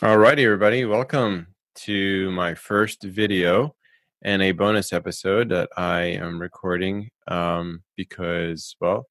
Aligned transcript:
Alrighty, 0.00 0.44
everybody, 0.44 0.84
welcome 0.84 1.48
to 1.74 2.30
my 2.30 2.54
first 2.54 3.02
video 3.02 3.74
and 4.22 4.40
a 4.40 4.52
bonus 4.52 4.92
episode 4.92 5.48
that 5.48 5.70
I 5.76 6.02
am 6.02 6.40
recording 6.40 7.10
um, 7.26 7.82
because, 7.96 8.76
well, 8.80 9.08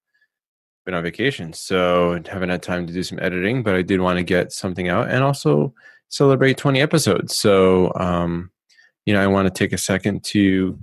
been 0.86 0.96
on 0.96 1.04
vacation, 1.04 1.52
so 1.52 2.18
haven't 2.26 2.52
had 2.52 2.63
time 2.63 2.88
to 2.88 2.94
do 2.94 3.04
some 3.04 3.20
editing, 3.20 3.63
but 3.63 3.76
I 3.76 3.81
did 3.81 4.00
want 4.00 4.15
to 4.18 4.23
get 4.23 4.54
something 4.54 4.88
out 4.88 5.10
and 5.10 5.26
also 5.26 5.73
celebrate 6.08 6.55
20 6.55 6.79
episodes. 6.79 7.35
So, 7.35 7.92
um, 7.96 8.49
you 9.06 9.13
know, 9.13 9.22
I 9.22 9.28
want 9.28 9.54
to 9.54 9.54
take 9.54 9.74
a 9.74 9.78
second 9.78 10.24
to 10.28 10.79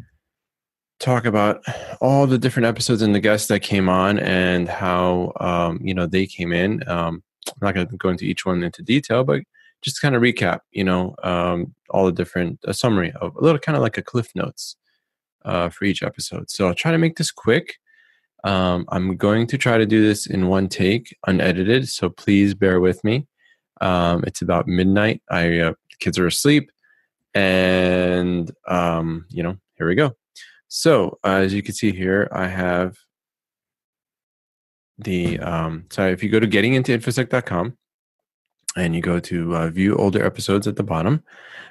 talk 1.00 1.24
about 1.24 1.64
all 2.02 2.26
the 2.26 2.38
different 2.38 2.66
episodes 2.66 3.00
and 3.00 3.14
the 3.14 3.20
guests 3.20 3.48
that 3.48 3.60
came 3.60 3.88
on 3.88 4.18
and 4.18 4.68
how, 4.68 5.32
um, 5.40 5.80
you 5.82 5.94
know, 5.94 6.06
they 6.06 6.26
came 6.26 6.52
in. 6.52 6.86
Um, 6.86 7.22
I'm 7.48 7.54
not 7.62 7.74
going 7.74 7.88
to 7.88 7.96
go 7.96 8.10
into 8.10 8.26
each 8.26 8.44
one 8.44 8.62
into 8.62 8.82
detail, 8.82 9.24
but 9.24 9.40
just 9.84 10.00
kind 10.00 10.14
of 10.14 10.22
recap, 10.22 10.60
you 10.72 10.82
know, 10.82 11.14
um, 11.22 11.74
all 11.90 12.06
the 12.06 12.12
different 12.12 12.58
a 12.64 12.72
summary 12.72 13.12
of 13.20 13.36
a 13.36 13.40
little 13.40 13.58
kind 13.58 13.76
of 13.76 13.82
like 13.82 13.98
a 13.98 14.02
cliff 14.02 14.30
notes 14.34 14.76
uh, 15.44 15.68
for 15.68 15.84
each 15.84 16.02
episode. 16.02 16.50
So 16.50 16.66
I'll 16.66 16.74
try 16.74 16.90
to 16.90 16.98
make 16.98 17.16
this 17.16 17.30
quick. 17.30 17.76
Um, 18.44 18.86
I'm 18.88 19.16
going 19.16 19.46
to 19.48 19.58
try 19.58 19.76
to 19.78 19.86
do 19.86 20.02
this 20.02 20.26
in 20.26 20.48
one 20.48 20.68
take, 20.68 21.16
unedited. 21.26 21.88
So 21.88 22.08
please 22.08 22.54
bear 22.54 22.80
with 22.80 23.04
me. 23.04 23.26
Um, 23.80 24.24
it's 24.26 24.40
about 24.40 24.66
midnight. 24.66 25.22
I 25.30 25.58
uh, 25.58 25.74
kids 26.00 26.18
are 26.18 26.26
asleep, 26.26 26.70
and 27.34 28.50
um, 28.66 29.26
you 29.28 29.42
know, 29.42 29.56
here 29.76 29.86
we 29.86 29.94
go. 29.94 30.16
So 30.68 31.18
uh, 31.24 31.42
as 31.44 31.52
you 31.52 31.62
can 31.62 31.74
see 31.74 31.92
here, 31.92 32.28
I 32.32 32.46
have 32.46 32.96
the 34.98 35.38
um, 35.40 35.86
if 35.98 36.22
you 36.22 36.30
go 36.30 36.40
to 36.40 36.46
gettingintoinfosec.com 36.46 37.76
and 38.76 38.94
you 38.94 39.00
go 39.00 39.20
to 39.20 39.56
uh, 39.56 39.70
view 39.70 39.96
older 39.96 40.24
episodes 40.24 40.66
at 40.66 40.76
the 40.76 40.82
bottom, 40.82 41.22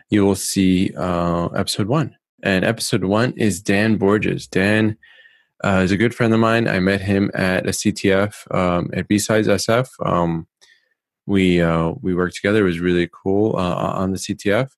you 0.10 0.26
will 0.26 0.36
see 0.36 0.94
uh, 0.96 1.48
episode 1.48 1.88
one. 1.88 2.16
And 2.44 2.66
episode 2.66 3.06
one 3.06 3.34
is 3.38 3.62
Dan 3.62 3.98
Borges. 3.98 4.48
Dan 4.48 4.98
uh, 5.64 5.82
is 5.84 5.92
a 5.92 5.98
good 5.98 6.14
friend 6.14 6.34
of 6.34 6.40
mine. 6.40 6.68
I 6.68 6.80
met 6.80 7.02
him 7.02 7.32
at 7.34 7.66
a 7.66 7.72
CTF 7.72 8.54
um, 8.54 8.90
at 8.94 9.08
B-Sides 9.08 9.48
SF. 9.48 9.88
Um, 10.06 10.48
we 11.26 11.62
uh, 11.62 11.94
we 12.02 12.14
worked 12.14 12.36
together. 12.36 12.62
It 12.62 12.68
was 12.68 12.80
really 12.82 13.10
cool 13.14 13.56
uh, 13.56 13.76
on 13.76 14.12
the 14.12 14.18
CTF, 14.18 14.70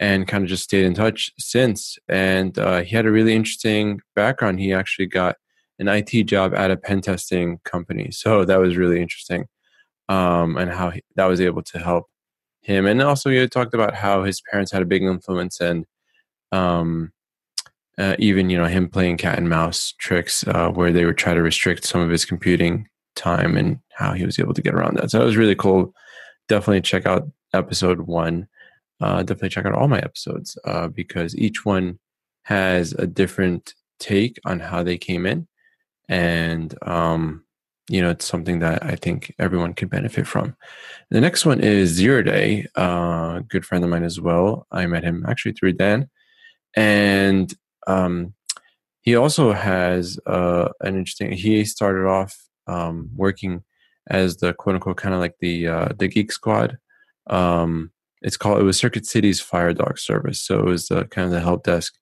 and 0.00 0.26
kind 0.26 0.42
of 0.42 0.48
just 0.48 0.64
stayed 0.64 0.86
in 0.86 0.94
touch 0.94 1.30
since. 1.38 1.98
And 2.08 2.58
uh, 2.58 2.80
he 2.80 2.96
had 2.96 3.04
a 3.04 3.12
really 3.12 3.34
interesting 3.34 4.00
background. 4.16 4.58
He 4.58 4.72
actually 4.72 5.06
got 5.06 5.36
an 5.78 5.88
IT 5.88 6.24
job 6.24 6.54
at 6.54 6.70
a 6.70 6.78
pen 6.78 7.02
testing 7.02 7.58
company, 7.64 8.10
so 8.10 8.46
that 8.46 8.58
was 8.58 8.78
really 8.78 9.02
interesting 9.02 9.48
um, 10.08 10.56
and 10.56 10.70
how 10.70 10.90
he, 10.90 11.02
that 11.16 11.26
was 11.26 11.40
able 11.40 11.62
to 11.62 11.78
help 11.78 12.06
him. 12.62 12.86
And 12.86 13.02
also, 13.02 13.30
he 13.30 13.46
talked 13.48 13.74
about 13.74 13.94
how 13.94 14.24
his 14.24 14.40
parents 14.40 14.72
had 14.72 14.82
a 14.82 14.86
big 14.86 15.02
influence, 15.02 15.60
and 15.60 15.84
um, 16.52 17.12
uh, 17.98 18.16
even 18.18 18.50
you 18.50 18.58
know 18.58 18.66
him 18.66 18.88
playing 18.88 19.18
cat 19.18 19.38
and 19.38 19.48
mouse 19.48 19.94
tricks, 19.98 20.46
uh, 20.46 20.70
where 20.70 20.92
they 20.92 21.04
would 21.04 21.18
try 21.18 21.34
to 21.34 21.42
restrict 21.42 21.84
some 21.84 22.00
of 22.00 22.10
his 22.10 22.24
computing 22.24 22.88
time, 23.16 23.56
and 23.56 23.80
how 23.92 24.12
he 24.12 24.24
was 24.24 24.38
able 24.38 24.54
to 24.54 24.62
get 24.62 24.74
around 24.74 24.96
that. 24.96 25.10
So 25.10 25.18
that 25.18 25.24
was 25.24 25.36
really 25.36 25.56
cool. 25.56 25.92
Definitely 26.48 26.82
check 26.82 27.06
out 27.06 27.28
episode 27.52 28.02
one. 28.02 28.48
Uh, 29.00 29.22
definitely 29.22 29.48
check 29.48 29.66
out 29.66 29.74
all 29.74 29.88
my 29.88 29.98
episodes 29.98 30.56
uh, 30.64 30.88
because 30.88 31.36
each 31.36 31.64
one 31.64 31.98
has 32.44 32.92
a 32.92 33.06
different 33.06 33.74
take 33.98 34.38
on 34.44 34.60
how 34.60 34.82
they 34.82 34.98
came 34.98 35.26
in, 35.26 35.48
and 36.08 36.76
um, 36.82 37.44
you 37.92 38.00
know, 38.00 38.08
it's 38.08 38.24
something 38.24 38.60
that 38.60 38.82
I 38.82 38.96
think 38.96 39.34
everyone 39.38 39.74
could 39.74 39.90
benefit 39.90 40.26
from. 40.26 40.56
The 41.10 41.20
next 41.20 41.44
one 41.44 41.60
is 41.60 41.90
Zero 41.90 42.22
Day, 42.22 42.66
uh, 42.74 43.40
good 43.40 43.66
friend 43.66 43.84
of 43.84 43.90
mine 43.90 44.02
as 44.02 44.18
well. 44.18 44.66
I 44.72 44.86
met 44.86 45.04
him 45.04 45.26
actually 45.28 45.52
through 45.52 45.74
Dan, 45.74 46.08
and 46.74 47.52
um, 47.86 48.32
he 49.02 49.14
also 49.14 49.52
has 49.52 50.18
uh, 50.26 50.70
an 50.80 50.96
interesting. 50.96 51.32
He 51.32 51.66
started 51.66 52.06
off 52.06 52.34
um, 52.66 53.10
working 53.14 53.62
as 54.08 54.38
the 54.38 54.54
quote 54.54 54.76
unquote 54.76 54.96
kind 54.96 55.14
of 55.14 55.20
like 55.20 55.36
the 55.40 55.68
uh, 55.68 55.88
the 55.98 56.08
Geek 56.08 56.32
Squad. 56.32 56.78
Um, 57.26 57.92
it's 58.22 58.38
called 58.38 58.58
it 58.58 58.64
was 58.64 58.78
Circuit 58.78 59.04
City's 59.04 59.42
Firedog 59.42 59.98
service, 59.98 60.40
so 60.40 60.58
it 60.60 60.64
was 60.64 60.88
the, 60.88 61.04
kind 61.04 61.26
of 61.26 61.32
the 61.32 61.40
help 61.40 61.64
desk 61.64 61.92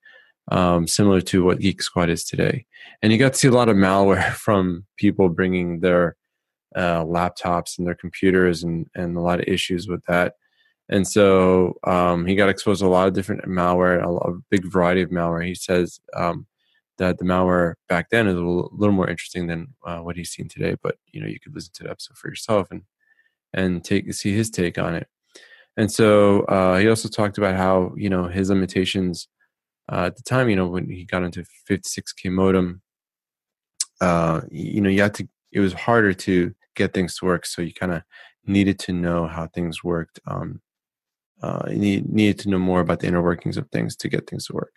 um, 0.50 0.86
similar 0.86 1.20
to 1.22 1.44
what 1.44 1.60
Geek 1.60 1.82
Squad 1.82 2.10
is 2.10 2.24
today. 2.24 2.66
And 3.02 3.12
you 3.12 3.18
got 3.18 3.32
to 3.32 3.38
see 3.38 3.48
a 3.48 3.52
lot 3.52 3.68
of 3.68 3.76
malware 3.76 4.32
from 4.34 4.86
people 4.96 5.28
bringing 5.28 5.80
their 5.80 6.16
uh, 6.76 7.04
laptops 7.04 7.78
and 7.78 7.86
their 7.86 7.94
computers 7.94 8.62
and, 8.62 8.86
and 8.94 9.16
a 9.16 9.20
lot 9.20 9.40
of 9.40 9.48
issues 9.48 9.88
with 9.88 10.04
that. 10.06 10.34
And 10.88 11.06
so 11.06 11.74
um, 11.84 12.26
he 12.26 12.34
got 12.34 12.48
exposed 12.48 12.80
to 12.80 12.86
a 12.86 12.88
lot 12.88 13.06
of 13.06 13.14
different 13.14 13.44
malware, 13.44 14.02
a, 14.02 14.30
a 14.30 14.38
big 14.50 14.70
variety 14.70 15.02
of 15.02 15.10
malware. 15.10 15.46
He 15.46 15.54
says 15.54 16.00
um, 16.16 16.46
that 16.98 17.18
the 17.18 17.24
malware 17.24 17.74
back 17.88 18.10
then 18.10 18.26
is 18.26 18.34
a 18.34 18.40
little, 18.40 18.92
more 18.92 19.08
interesting 19.08 19.46
than 19.46 19.68
uh, 19.86 19.98
what 19.98 20.16
he's 20.16 20.30
seen 20.30 20.48
today. 20.48 20.76
But 20.82 20.96
you 21.12 21.20
know, 21.20 21.28
you 21.28 21.38
could 21.38 21.54
listen 21.54 21.72
to 21.74 21.84
the 21.84 21.90
episode 21.90 22.16
for 22.16 22.28
yourself 22.28 22.68
and 22.70 22.82
and 23.52 23.82
take 23.82 24.12
see 24.12 24.32
his 24.32 24.50
take 24.50 24.78
on 24.78 24.94
it. 24.94 25.06
And 25.76 25.90
so 25.90 26.42
uh, 26.42 26.78
he 26.78 26.88
also 26.88 27.08
talked 27.08 27.38
about 27.38 27.56
how 27.56 27.92
you 27.96 28.10
know 28.10 28.24
his 28.24 28.50
limitations 28.50 29.28
uh, 29.90 30.06
at 30.06 30.16
the 30.16 30.22
time, 30.22 30.48
you 30.48 30.56
know, 30.56 30.68
when 30.68 30.88
he 30.88 31.04
got 31.04 31.24
into 31.24 31.44
56k 31.68 32.30
modem, 32.30 32.82
uh, 34.00 34.42
you 34.50 34.80
know, 34.80 34.88
you 34.88 35.02
had 35.02 35.14
to. 35.14 35.28
It 35.52 35.60
was 35.60 35.72
harder 35.72 36.12
to 36.14 36.54
get 36.76 36.94
things 36.94 37.16
to 37.18 37.26
work, 37.26 37.44
so 37.44 37.60
you 37.60 37.74
kind 37.74 37.92
of 37.92 38.02
needed 38.46 38.78
to 38.80 38.92
know 38.92 39.26
how 39.26 39.48
things 39.48 39.82
worked. 39.82 40.20
Um, 40.26 40.60
uh, 41.42 41.62
you 41.68 41.76
need, 41.76 42.12
needed 42.12 42.38
to 42.40 42.48
know 42.50 42.58
more 42.58 42.80
about 42.80 43.00
the 43.00 43.08
inner 43.08 43.22
workings 43.22 43.56
of 43.56 43.68
things 43.70 43.96
to 43.96 44.08
get 44.08 44.28
things 44.28 44.46
to 44.46 44.52
work. 44.52 44.72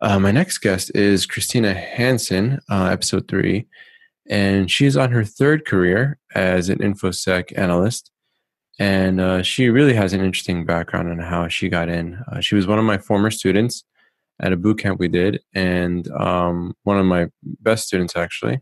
Uh, 0.00 0.18
my 0.18 0.30
next 0.30 0.58
guest 0.58 0.94
is 0.94 1.26
Christina 1.26 1.74
Hanson, 1.74 2.60
uh, 2.70 2.84
episode 2.84 3.26
three, 3.26 3.66
and 4.28 4.70
she's 4.70 4.96
on 4.96 5.10
her 5.10 5.24
third 5.24 5.66
career 5.66 6.18
as 6.34 6.68
an 6.68 6.78
infosec 6.78 7.56
analyst. 7.56 8.10
And 8.78 9.20
uh, 9.20 9.42
she 9.42 9.70
really 9.70 9.94
has 9.94 10.12
an 10.12 10.20
interesting 10.20 10.66
background 10.66 11.08
on 11.08 11.18
how 11.18 11.48
she 11.48 11.68
got 11.68 11.88
in. 11.88 12.22
Uh, 12.30 12.40
she 12.40 12.54
was 12.54 12.66
one 12.66 12.78
of 12.78 12.84
my 12.84 12.98
former 12.98 13.30
students 13.30 13.84
at 14.40 14.52
a 14.52 14.56
boot 14.56 14.78
camp 14.78 14.98
we 14.98 15.08
did, 15.08 15.40
and 15.54 16.10
um, 16.12 16.74
one 16.82 16.98
of 16.98 17.06
my 17.06 17.28
best 17.42 17.86
students 17.86 18.16
actually. 18.16 18.60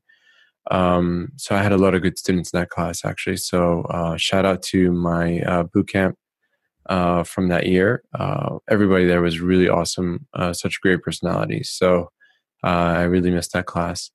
Um, 0.71 1.31
so 1.37 1.57
I 1.57 1.63
had 1.63 1.73
a 1.73 1.79
lot 1.79 1.95
of 1.95 2.03
good 2.03 2.19
students 2.19 2.53
in 2.53 2.61
that 2.61 2.71
class 2.71 3.05
actually. 3.05 3.39
So 3.39 3.83
uh, 3.83 4.17
shout 4.17 4.45
out 4.45 4.63
to 4.65 4.93
my 4.93 5.41
uh, 5.41 5.65
boot 5.65 5.89
camp 5.89 6.17
uh, 6.87 7.25
from 7.25 7.49
that 7.49 7.67
year. 7.67 8.03
Uh, 8.15 8.59
everybody 8.71 9.07
there 9.07 9.23
was 9.23 9.41
really 9.41 9.69
awesome, 9.69 10.27
uh, 10.35 10.53
such 10.53 10.81
great 10.81 11.03
personalities. 11.03 11.71
So 11.71 12.11
uh, 12.65 12.67
I 12.97 13.03
really 13.03 13.31
missed 13.31 13.53
that 13.55 13.67
class. 13.67 14.11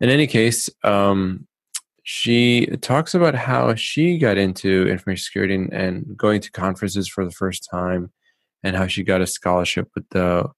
In 0.00 0.08
any 0.08 0.26
case, 0.26 0.68
um, 0.84 1.46
she 2.04 2.66
talks 2.80 3.14
about 3.14 3.34
how 3.34 3.74
she 3.76 4.18
got 4.18 4.36
into 4.36 4.88
information 4.88 5.22
security 5.22 5.54
and, 5.54 5.72
and, 5.72 6.16
going 6.16 6.40
to 6.40 6.50
conferences 6.50 7.06
for 7.06 7.24
the 7.24 7.30
first 7.30 7.68
time, 7.70 8.10
and 8.64 8.74
how 8.74 8.88
she 8.88 9.04
got 9.04 9.20
a 9.20 9.26
scholarship 9.26 9.88
with 9.94 10.08
the 10.10 10.48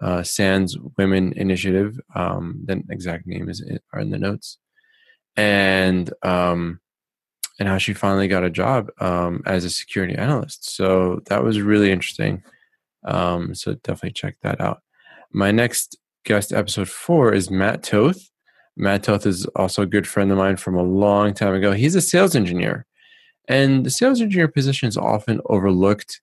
uh, 0.00 0.22
SANS 0.22 0.76
Women 0.98 1.32
Initiative. 1.34 1.98
Um, 2.14 2.60
the 2.64 2.82
exact 2.90 3.26
name 3.26 3.48
is 3.48 3.64
are 3.92 4.00
in 4.00 4.10
the 4.10 4.18
notes, 4.18 4.58
and 5.36 6.12
um, 6.22 6.80
and 7.58 7.68
how 7.68 7.78
she 7.78 7.94
finally 7.94 8.28
got 8.28 8.44
a 8.44 8.50
job 8.50 8.90
um, 9.00 9.42
as 9.46 9.64
a 9.64 9.70
security 9.70 10.14
analyst. 10.14 10.74
So 10.76 11.20
that 11.26 11.42
was 11.42 11.60
really 11.60 11.90
interesting. 11.90 12.42
Um, 13.04 13.54
so 13.54 13.74
definitely 13.74 14.12
check 14.12 14.36
that 14.42 14.60
out. 14.60 14.82
My 15.32 15.50
next 15.50 15.96
guest, 16.24 16.52
episode 16.52 16.88
four, 16.88 17.32
is 17.32 17.50
Matt 17.50 17.82
Toth. 17.82 18.30
Matt 18.76 19.04
Toth 19.04 19.24
is 19.24 19.46
also 19.56 19.82
a 19.82 19.86
good 19.86 20.06
friend 20.06 20.30
of 20.30 20.38
mine 20.38 20.56
from 20.56 20.76
a 20.76 20.82
long 20.82 21.32
time 21.32 21.54
ago. 21.54 21.72
He's 21.72 21.94
a 21.94 22.00
sales 22.00 22.36
engineer, 22.36 22.84
and 23.48 23.86
the 23.86 23.90
sales 23.90 24.20
engineer 24.20 24.48
position 24.48 24.88
is 24.88 24.96
often 24.96 25.40
overlooked. 25.46 26.20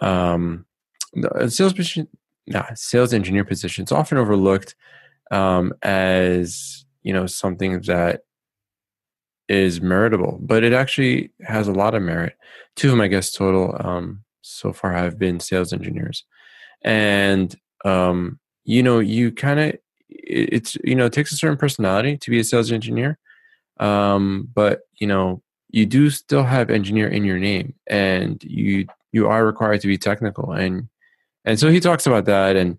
Um, 0.00 0.66
the 1.12 1.48
sales 1.50 1.72
position 1.72 2.08
yeah, 2.50 2.72
sales 2.74 3.12
engineer 3.12 3.44
position. 3.44 3.82
It's 3.82 3.92
often 3.92 4.18
overlooked 4.18 4.74
um, 5.30 5.72
as 5.82 6.84
you 7.02 7.12
know 7.12 7.26
something 7.26 7.80
that 7.82 8.22
is 9.48 9.80
meritable, 9.80 10.38
but 10.40 10.64
it 10.64 10.72
actually 10.72 11.30
has 11.42 11.68
a 11.68 11.72
lot 11.72 11.94
of 11.94 12.02
merit. 12.02 12.34
Two 12.76 12.90
of 12.90 12.96
my 12.96 13.08
guests 13.08 13.36
total 13.36 13.76
um, 13.80 14.24
so 14.42 14.72
far 14.72 14.92
have 14.92 15.18
been 15.18 15.40
sales 15.40 15.72
engineers, 15.72 16.24
and 16.82 17.54
um, 17.84 18.38
you 18.64 18.82
know, 18.82 18.98
you 18.98 19.30
kind 19.32 19.60
of 19.60 19.74
it's 20.08 20.76
you 20.84 20.94
know 20.94 21.06
it 21.06 21.12
takes 21.12 21.32
a 21.32 21.36
certain 21.36 21.58
personality 21.58 22.16
to 22.16 22.30
be 22.30 22.40
a 22.40 22.44
sales 22.44 22.72
engineer, 22.72 23.18
um, 23.78 24.48
but 24.54 24.80
you 25.00 25.06
know 25.06 25.42
you 25.70 25.84
do 25.84 26.08
still 26.08 26.44
have 26.44 26.70
engineer 26.70 27.08
in 27.08 27.24
your 27.24 27.38
name, 27.38 27.74
and 27.88 28.42
you 28.42 28.86
you 29.12 29.28
are 29.28 29.44
required 29.44 29.82
to 29.82 29.86
be 29.86 29.98
technical 29.98 30.52
and 30.52 30.88
and 31.48 31.58
so 31.58 31.70
he 31.70 31.80
talks 31.80 32.06
about 32.06 32.26
that 32.26 32.56
and 32.56 32.78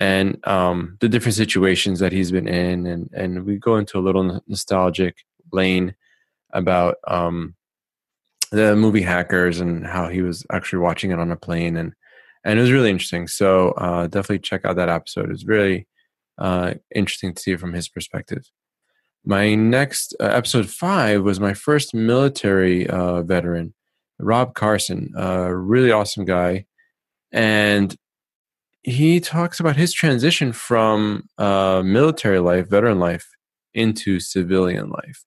and 0.00 0.44
um, 0.48 0.96
the 1.00 1.08
different 1.08 1.36
situations 1.36 2.00
that 2.00 2.10
he's 2.10 2.32
been 2.32 2.48
in, 2.48 2.86
and 2.86 3.08
and 3.12 3.44
we 3.44 3.56
go 3.56 3.76
into 3.76 3.98
a 3.98 4.02
little 4.02 4.42
nostalgic 4.48 5.16
lane 5.52 5.94
about 6.52 6.96
um, 7.06 7.54
the 8.50 8.74
movie 8.74 9.02
Hackers 9.02 9.60
and 9.60 9.86
how 9.86 10.08
he 10.08 10.20
was 10.20 10.44
actually 10.50 10.80
watching 10.80 11.12
it 11.12 11.20
on 11.20 11.30
a 11.30 11.36
plane 11.36 11.76
and 11.76 11.94
and 12.44 12.58
it 12.58 12.62
was 12.62 12.72
really 12.72 12.90
interesting. 12.90 13.28
So 13.28 13.70
uh, 13.72 14.08
definitely 14.08 14.40
check 14.40 14.64
out 14.64 14.74
that 14.74 14.88
episode. 14.88 15.30
It's 15.30 15.44
really 15.44 15.86
uh, 16.38 16.74
interesting 16.92 17.34
to 17.34 17.40
see 17.40 17.56
from 17.56 17.72
his 17.72 17.88
perspective. 17.88 18.50
My 19.24 19.54
next 19.54 20.16
uh, 20.18 20.24
episode 20.24 20.68
five 20.68 21.22
was 21.22 21.38
my 21.38 21.54
first 21.54 21.94
military 21.94 22.88
uh, 22.88 23.22
veteran, 23.22 23.74
Rob 24.18 24.54
Carson, 24.54 25.12
a 25.16 25.54
really 25.54 25.92
awesome 25.92 26.24
guy, 26.24 26.66
and 27.32 27.96
he 28.82 29.20
talks 29.20 29.60
about 29.60 29.76
his 29.76 29.92
transition 29.92 30.52
from 30.52 31.28
uh, 31.38 31.82
military 31.84 32.40
life, 32.40 32.68
veteran 32.68 32.98
life, 32.98 33.28
into 33.74 34.20
civilian 34.20 34.90
life. 34.90 35.24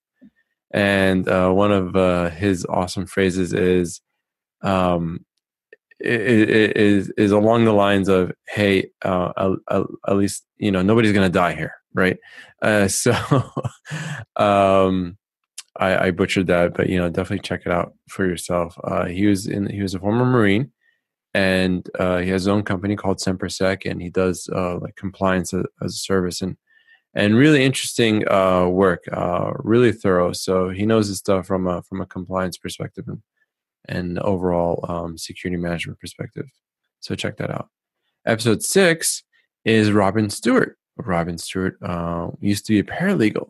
And 0.71 1.27
uh, 1.27 1.51
one 1.51 1.71
of 1.71 1.95
uh, 1.95 2.29
his 2.31 2.65
awesome 2.65 3.05
phrases 3.05 3.53
is, 3.53 4.01
um, 4.61 5.25
is 6.01 7.09
is 7.17 7.31
along 7.31 7.63
the 7.63 7.71
lines 7.71 8.09
of, 8.09 8.33
"Hey, 8.49 8.89
uh, 9.01 9.55
at 9.71 10.15
least 10.17 10.43
you 10.57 10.69
know 10.69 10.81
nobody's 10.81 11.13
going 11.13 11.25
to 11.25 11.31
die 11.31 11.53
here, 11.53 11.75
right?" 11.93 12.17
Uh, 12.61 12.87
so, 12.89 13.13
um, 14.35 15.17
I, 15.77 16.07
I, 16.07 16.11
butchered 16.11 16.47
that, 16.47 16.73
but 16.73 16.89
you 16.89 16.97
know, 16.97 17.09
definitely 17.09 17.47
check 17.47 17.61
it 17.65 17.71
out 17.71 17.93
for 18.09 18.25
yourself. 18.25 18.77
Uh, 18.83 19.05
he 19.05 19.27
was 19.27 19.47
in 19.47 19.67
he 19.67 19.81
was 19.81 19.95
a 19.95 19.99
former 19.99 20.25
Marine, 20.25 20.71
and 21.35 21.89
uh, 21.99 22.19
he 22.19 22.29
has 22.29 22.43
his 22.43 22.47
own 22.47 22.63
company 22.63 22.95
called 22.95 23.17
SemperSec, 23.17 23.89
and 23.89 24.01
he 24.01 24.09
does 24.09 24.49
uh, 24.55 24.79
like 24.79 24.95
compliance 24.95 25.53
as, 25.53 25.65
a 25.81 25.89
service 25.89 26.41
and 26.41 26.55
and 27.13 27.35
really 27.35 27.63
interesting 27.63 28.27
uh, 28.29 28.67
work, 28.67 29.03
uh, 29.11 29.51
really 29.57 29.91
thorough. 29.91 30.31
So 30.31 30.69
he 30.69 30.85
knows 30.85 31.07
his 31.09 31.17
stuff 31.17 31.45
from 31.45 31.67
a 31.67 31.81
from 31.83 31.99
a 31.99 32.05
compliance 32.05 32.57
perspective 32.57 33.05
and 33.09 33.21
and 33.89 34.17
overall 34.19 34.85
um, 34.87 35.17
security 35.17 35.61
management 35.61 35.99
perspective. 35.99 36.45
So 37.01 37.15
check 37.15 37.35
that 37.37 37.51
out. 37.51 37.67
Episode 38.25 38.63
six 38.63 39.21
is 39.65 39.91
Robin 39.91 40.29
Stuart. 40.29 40.77
Robin 40.97 41.37
Stuart 41.37 41.77
uh, 41.83 42.29
used 42.39 42.65
to 42.67 42.71
be 42.71 42.79
a 42.79 42.83
paralegal 42.83 43.49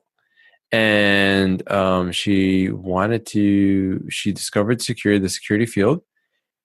and 0.71 1.71
um, 1.71 2.11
she 2.11 2.69
wanted 2.71 3.27
to 3.27 4.03
she 4.09 4.31
discovered 4.31 4.81
security 4.81 5.21
the 5.21 5.29
security 5.29 5.67
field 5.67 6.01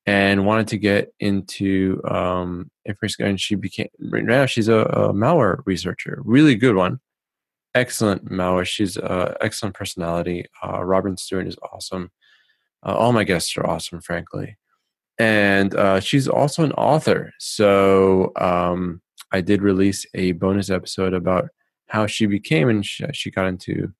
and 0.06 0.46
wanted 0.46 0.68
to 0.68 0.78
get 0.78 1.12
into 1.20 2.00
um, 2.08 2.70
information. 2.86 3.26
And 3.26 3.40
she 3.40 3.54
became 3.54 3.88
right 4.00 4.24
now 4.24 4.46
she's 4.46 4.68
a, 4.68 4.78
a, 4.78 5.12
malware 5.12 5.62
researcher, 5.66 6.20
really 6.24 6.54
good 6.54 6.74
one, 6.74 7.00
excellent 7.74 8.24
malware. 8.26 8.66
She's 8.66 8.96
uh, 8.96 9.34
excellent 9.40 9.74
personality. 9.74 10.46
Uh, 10.64 10.82
Robin 10.84 11.16
Stuart 11.16 11.46
is 11.46 11.56
awesome. 11.72 12.10
Uh, 12.84 12.94
all 12.94 13.12
my 13.12 13.24
guests 13.24 13.56
are 13.56 13.66
awesome, 13.66 14.00
frankly, 14.00 14.56
and 15.18 15.74
uh, 15.74 16.00
she's 16.00 16.28
also 16.28 16.64
an 16.64 16.72
author. 16.72 17.32
So 17.38 18.32
um, 18.36 19.02
I 19.32 19.42
did 19.42 19.62
release 19.62 20.06
a 20.14 20.32
bonus 20.32 20.70
episode 20.70 21.12
about 21.12 21.50
how 21.88 22.06
she 22.06 22.26
became 22.26 22.68
and 22.68 22.86
she, 22.86 23.04
she 23.12 23.30
got 23.30 23.46
into 23.46 23.92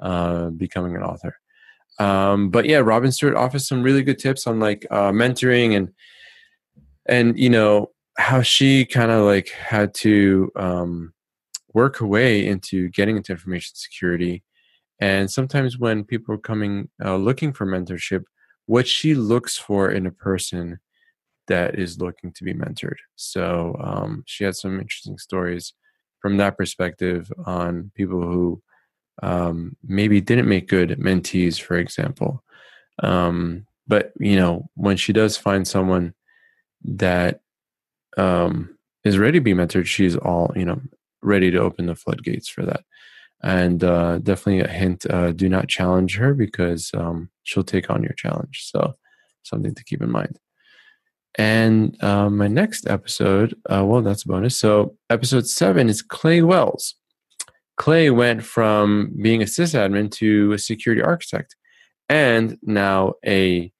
uh, 0.00 0.50
becoming 0.50 0.96
an 0.96 1.02
author. 1.02 1.38
Um, 1.98 2.50
but 2.50 2.66
yeah, 2.66 2.78
Robin 2.78 3.12
Stuart 3.12 3.36
offers 3.36 3.66
some 3.66 3.82
really 3.82 4.02
good 4.02 4.18
tips 4.18 4.46
on 4.46 4.60
like 4.60 4.86
uh, 4.90 5.10
mentoring 5.10 5.76
and 5.76 5.92
and 7.06 7.38
you 7.38 7.48
know 7.48 7.90
how 8.18 8.42
she 8.42 8.84
kind 8.84 9.10
of 9.10 9.24
like 9.24 9.48
had 9.50 9.94
to 9.94 10.50
um, 10.56 11.12
work 11.74 11.96
her 11.98 12.06
way 12.06 12.46
into 12.46 12.88
getting 12.90 13.16
into 13.16 13.32
information 13.32 13.72
security. 13.74 14.42
And 14.98 15.30
sometimes 15.30 15.78
when 15.78 16.04
people 16.04 16.34
are 16.34 16.38
coming 16.38 16.88
uh, 17.04 17.16
looking 17.16 17.52
for 17.52 17.66
mentorship, 17.66 18.24
what 18.64 18.88
she 18.88 19.14
looks 19.14 19.56
for 19.56 19.90
in 19.90 20.06
a 20.06 20.10
person 20.10 20.78
that 21.48 21.78
is 21.78 22.00
looking 22.00 22.32
to 22.32 22.44
be 22.44 22.54
mentored. 22.54 22.96
So 23.14 23.76
um, 23.80 24.24
she 24.26 24.44
had 24.44 24.56
some 24.56 24.80
interesting 24.80 25.18
stories 25.18 25.74
from 26.20 26.38
that 26.38 26.56
perspective 26.56 27.30
on 27.44 27.92
people 27.94 28.20
who 28.20 28.62
um, 29.22 29.76
maybe 29.84 30.20
didn't 30.20 30.48
make 30.48 30.68
good 30.68 30.90
mentees, 30.98 31.60
for 31.60 31.76
example. 31.76 32.42
Um, 33.02 33.66
but 33.86 34.12
you 34.18 34.36
know, 34.36 34.68
when 34.74 34.96
she 34.96 35.12
does 35.12 35.36
find 35.36 35.66
someone 35.66 36.14
that 36.84 37.40
um, 38.16 38.76
is 39.04 39.18
ready 39.18 39.38
to 39.38 39.44
be 39.44 39.54
mentored, 39.54 39.86
she's 39.86 40.16
all 40.16 40.52
you 40.56 40.64
know 40.64 40.80
ready 41.22 41.50
to 41.50 41.58
open 41.58 41.86
the 41.86 41.94
floodgates 41.94 42.48
for 42.48 42.64
that. 42.64 42.84
And 43.42 43.84
uh, 43.84 44.18
definitely 44.18 44.60
a 44.60 44.68
hint: 44.68 45.06
uh, 45.08 45.32
do 45.32 45.48
not 45.48 45.68
challenge 45.68 46.16
her 46.16 46.34
because 46.34 46.90
um, 46.94 47.30
she'll 47.44 47.62
take 47.62 47.90
on 47.90 48.02
your 48.02 48.14
challenge. 48.14 48.70
So 48.70 48.94
something 49.42 49.74
to 49.74 49.84
keep 49.84 50.02
in 50.02 50.10
mind. 50.10 50.38
And 51.38 52.02
uh, 52.02 52.30
my 52.30 52.48
next 52.48 52.88
episode, 52.88 53.54
uh, 53.70 53.84
well, 53.84 54.00
that's 54.00 54.24
a 54.24 54.28
bonus. 54.28 54.58
So 54.58 54.96
episode 55.10 55.46
seven 55.46 55.88
is 55.88 56.00
Clay 56.00 56.40
Wells. 56.40 56.94
Clay 57.76 58.10
went 58.10 58.42
from 58.42 59.12
being 59.20 59.42
a 59.42 59.46
sysadmin 59.46 60.10
to 60.12 60.52
a 60.52 60.58
security 60.58 61.02
architect 61.02 61.56
and 62.08 62.58
now 62.62 63.14
a 63.24 63.72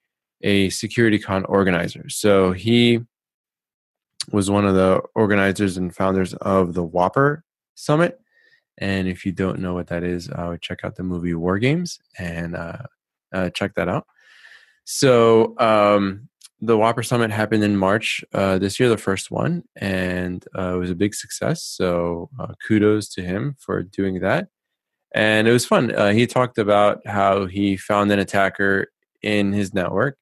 a 0.43 0.69
security 0.71 1.19
con 1.19 1.45
organizer. 1.47 2.09
So 2.09 2.53
he 2.53 3.01
was 4.33 4.51
one 4.51 4.67
of 4.67 4.75
the 4.75 5.01
organizers 5.15 5.77
and 5.77 5.95
founders 5.95 6.35
of 6.35 6.75
the 6.75 6.87
WOPR 6.87 7.41
Summit. 7.75 8.21
And 8.79 9.09
if 9.09 9.25
you 9.25 9.33
don't 9.33 9.61
know 9.61 9.73
what 9.73 9.87
that 9.89 10.03
is, 10.03 10.29
I 10.31 10.49
would 10.49 10.61
check 10.61 10.81
out 10.85 10.97
the 10.97 11.03
movie 11.03 11.35
War 11.35 11.59
Games 11.59 11.99
and 12.19 12.55
uh, 12.55 12.79
uh, 13.33 13.51
check 13.51 13.75
that 13.75 13.89
out. 13.89 14.07
So 14.85 15.59
um, 15.59 16.29
the 16.61 16.77
WOPR 16.77 17.05
Summit 17.05 17.31
happened 17.31 17.63
in 17.63 17.77
March 17.77 18.25
uh, 18.33 18.59
this 18.59 18.81
year, 18.81 18.89
the 18.89 18.97
first 18.97 19.31
one, 19.31 19.65
and 19.77 20.45
uh, 20.57 20.75
it 20.75 20.79
was 20.79 20.91
a 20.91 20.95
big 20.95 21.15
success. 21.15 21.63
So 21.63 22.31
uh, 22.39 22.55
kudos 22.67 23.09
to 23.11 23.23
him 23.23 23.57
for 23.59 23.83
doing 23.83 24.21
that. 24.21 24.49
And 25.15 25.47
it 25.47 25.53
was 25.53 25.67
fun. 25.67 25.95
Uh, 25.95 26.13
he 26.13 26.27
talked 26.27 26.59
about 26.59 27.07
how 27.07 27.47
he 27.47 27.77
found 27.77 28.11
an 28.11 28.19
attacker 28.19 28.89
in 29.23 29.53
his 29.53 29.75
network, 29.75 30.17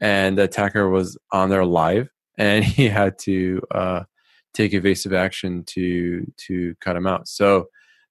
and 0.00 0.38
the 0.38 0.44
attacker 0.44 0.88
was 0.88 1.18
on 1.32 1.50
there 1.50 1.64
live, 1.64 2.08
and 2.38 2.64
he 2.64 2.88
had 2.88 3.18
to 3.20 3.60
uh, 3.72 4.04
take 4.52 4.74
evasive 4.74 5.12
action 5.12 5.64
to 5.66 6.30
to 6.46 6.74
cut 6.80 6.96
him 6.96 7.06
out. 7.06 7.28
So 7.28 7.66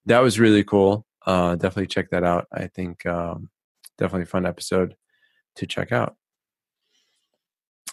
that 0.05 0.19
was 0.19 0.39
really 0.39 0.63
cool. 0.63 1.05
Uh, 1.25 1.55
definitely 1.55 1.87
check 1.87 2.09
that 2.09 2.23
out. 2.23 2.47
I 2.51 2.67
think 2.67 3.05
um, 3.05 3.49
definitely 3.97 4.23
a 4.23 4.27
fun 4.27 4.45
episode 4.45 4.95
to 5.55 5.65
check 5.65 5.91
out. 5.91 6.15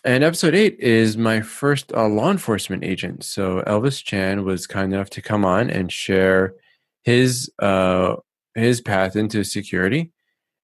And 0.03 0.25
episode 0.25 0.55
eight 0.55 0.79
is 0.81 1.19
my 1.19 1.43
first 1.43 1.93
uh, 1.93 2.09
law 2.09 2.31
enforcement 2.31 2.85
agent. 2.85 3.23
So 3.23 3.63
Elvis 3.67 4.03
Chan 4.03 4.45
was 4.45 4.67
kind 4.67 4.95
enough 4.95 5.11
to 5.11 5.23
come 5.23 5.45
on 5.45 5.69
and 5.69 5.93
share 5.93 6.55
his 7.03 7.51
uh, 7.59 8.17
his 8.55 8.81
path 8.81 9.15
into 9.15 9.45
security. 9.45 10.11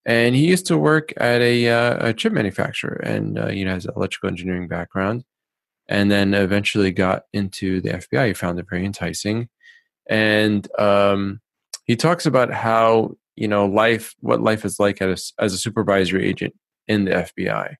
And 0.07 0.35
he 0.35 0.47
used 0.47 0.67
to 0.67 0.79
work 0.79 1.13
at 1.19 1.43
a, 1.43 1.69
uh, 1.69 2.09
a 2.09 2.15
chip 2.15 2.33
manufacturer, 2.33 3.01
and 3.05 3.39
uh, 3.39 3.49
you 3.49 3.65
know 3.67 3.75
has 3.75 3.85
an 3.85 3.93
electrical 3.97 4.31
engineering 4.31 4.69
background. 4.69 5.25
And 5.89 6.11
then 6.11 6.35
eventually 6.35 6.91
got 6.91 7.25
into 7.33 7.81
the 7.81 7.91
FBI. 7.91 8.29
He 8.29 8.35
found 8.35 8.59
it 8.59 8.67
very 8.69 8.85
enticing, 8.85 9.49
and 10.09 10.67
um, 10.81 11.41
he 11.85 11.95
talks 11.95 12.25
about 12.25 12.53
how 12.53 13.17
you 13.37 13.49
know 13.49 13.67
life, 13.67 14.15
what 14.21 14.41
life 14.41 14.65
is 14.65 14.81
like 14.81 15.03
as 15.03 15.35
as 15.39 15.53
a 15.53 15.59
supervisory 15.59 16.27
agent 16.27 16.55
in 16.89 17.05
the 17.05 17.11
FBI 17.11 17.77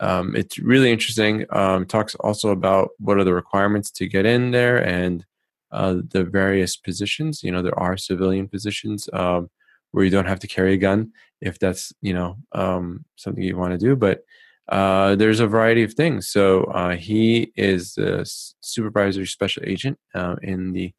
um, 0.00 0.36
it's 0.36 0.58
really 0.58 0.92
interesting. 0.92 1.44
Um, 1.50 1.86
talks 1.86 2.14
also 2.16 2.50
about 2.50 2.90
what 2.98 3.18
are 3.18 3.24
the 3.24 3.34
requirements 3.34 3.90
to 3.92 4.06
get 4.06 4.26
in 4.26 4.50
there 4.50 4.76
and 4.78 5.24
uh, 5.72 5.96
the 6.10 6.24
various 6.24 6.76
positions. 6.76 7.42
You 7.42 7.52
know, 7.52 7.62
there 7.62 7.78
are 7.78 7.96
civilian 7.96 8.48
positions 8.48 9.08
um, 9.12 9.50
where 9.90 10.04
you 10.04 10.10
don't 10.10 10.26
have 10.28 10.40
to 10.40 10.46
carry 10.46 10.74
a 10.74 10.78
gun 10.78 11.12
if 11.40 11.58
that's 11.58 11.92
you 12.00 12.12
know 12.12 12.36
um, 12.52 13.04
something 13.16 13.42
you 13.42 13.56
want 13.56 13.72
to 13.72 13.78
do, 13.78 13.96
but 13.96 14.24
uh, 14.68 15.14
there's 15.16 15.40
a 15.40 15.46
variety 15.46 15.82
of 15.82 15.94
things. 15.94 16.28
So 16.28 16.64
uh, 16.64 16.96
he 16.96 17.52
is 17.56 17.94
the 17.94 18.24
supervisory 18.60 19.26
special 19.26 19.62
agent 19.66 19.98
uh, 20.14 20.36
in 20.42 20.72
the 20.72 20.92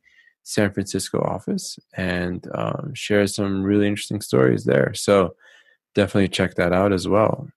San 0.44 0.74
Francisco 0.74 1.20
office 1.22 1.78
and 1.96 2.48
um, 2.56 2.92
shares 2.96 3.36
some 3.36 3.62
really 3.62 3.88
interesting 3.88 4.22
stories 4.22 4.64
there. 4.64 4.94
So 4.96 5.36
definitely 5.94 6.30
check 6.30 6.56
that 6.56 6.74
out 6.74 6.92
as 6.92 7.08
well. 7.08 7.48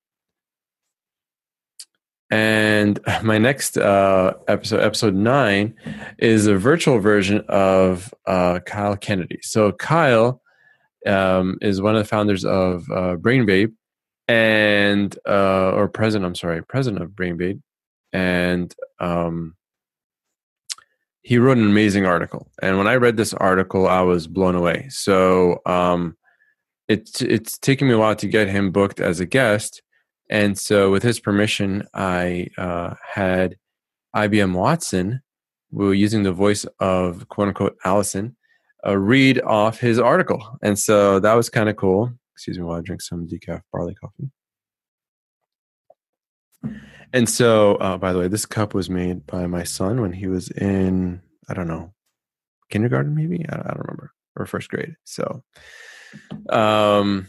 And 2.33 2.99
my 3.23 3.37
next 3.37 3.77
uh, 3.77 4.33
episode, 4.49 4.81
episode 4.81 5.15
nine, 5.15 5.75
is 6.19 6.47
a 6.47 6.57
virtual 6.57 6.99
version 6.99 7.45
of 7.47 8.13
uh, 8.27 8.61
Kyle 8.61 8.97
Kennedy. 8.97 9.39
So 9.43 9.71
Kyle 9.73 10.41
um, 11.07 11.59
is 11.61 11.83
one 11.83 11.95
of 11.95 12.03
the 12.03 12.09
founders 12.09 12.47
of 12.47 12.91
uh, 12.91 13.17
BrainBabe, 13.17 13.75
and 14.29 15.15
uh, 15.29 15.73
or 15.73 15.89
president. 15.89 16.27
I'm 16.27 16.35
sorry, 16.35 16.65
president 16.65 17.03
of 17.03 17.11
BrainBabe, 17.11 17.61
and 18.15 18.75
um, 18.99 19.55
he 21.21 21.37
wrote 21.37 21.59
an 21.59 21.69
amazing 21.69 22.07
article. 22.07 22.51
And 22.63 22.79
when 22.79 22.89
I 22.89 22.95
read 22.95 23.19
this 23.19 23.35
article, 23.35 23.87
I 23.87 24.01
was 24.01 24.27
blown 24.27 24.55
away. 24.55 24.87
So 24.89 25.61
um, 25.67 26.17
it's 26.89 27.21
it's 27.21 27.59
taken 27.59 27.89
me 27.89 27.93
a 27.93 27.99
while 27.99 28.17
to 28.17 28.27
get 28.27 28.49
him 28.49 28.73
booked 28.73 29.01
as 29.01 29.21
a 29.21 29.27
guest 29.27 29.83
And 30.31 30.59
so, 30.59 30.91
with 30.91 31.03
his 31.03 31.21
permission, 31.21 31.87
I 31.95 32.49
uh, 32.57 32.95
had 33.15 33.57
IBM 34.15 34.55
Watson, 34.55 35.23
we 35.71 35.87
were 35.87 35.95
using 35.95 36.23
the 36.23 36.33
voice 36.33 36.65
of 36.81 37.29
quote 37.29 37.49
unquote 37.49 37.77
Allison, 37.85 38.37
uh, 38.87 38.97
read 38.97 39.41
off 39.43 39.81
his 39.81 39.99
article. 39.99 40.59
And 40.63 40.79
so 40.79 41.19
that 41.21 41.35
was 41.35 41.49
kind 41.49 41.69
of 41.69 41.77
cool. 41.77 42.13
Excuse 42.35 42.59
me 42.59 42.65
while 42.65 42.79
I 42.79 42.83
drink 42.83 43.01
some 43.03 43.27
decaf 43.27 43.63
barley 43.73 43.95
coffee. 43.95 44.31
And 47.13 47.29
so, 47.29 47.77
uh, 47.77 47.99
by 47.99 48.13
the 48.13 48.19
way, 48.19 48.29
this 48.29 48.47
cup 48.47 48.75
was 48.75 48.89
made 48.89 49.27
by 49.27 49.47
my 49.47 49.65
son 49.65 50.01
when 50.01 50.13
he 50.13 50.27
was 50.27 50.51
in, 50.51 51.21
I 51.49 51.55
don't 51.55 51.69
know, 51.69 51.93
kindergarten 52.71 53.15
maybe? 53.15 53.45
I, 53.49 53.55
I 53.55 53.69
don't 53.75 53.81
remember, 53.81 54.13
or 54.37 54.47
first 54.47 54.71
grade. 54.71 54.97
So, 55.05 55.43
um, 56.49 57.27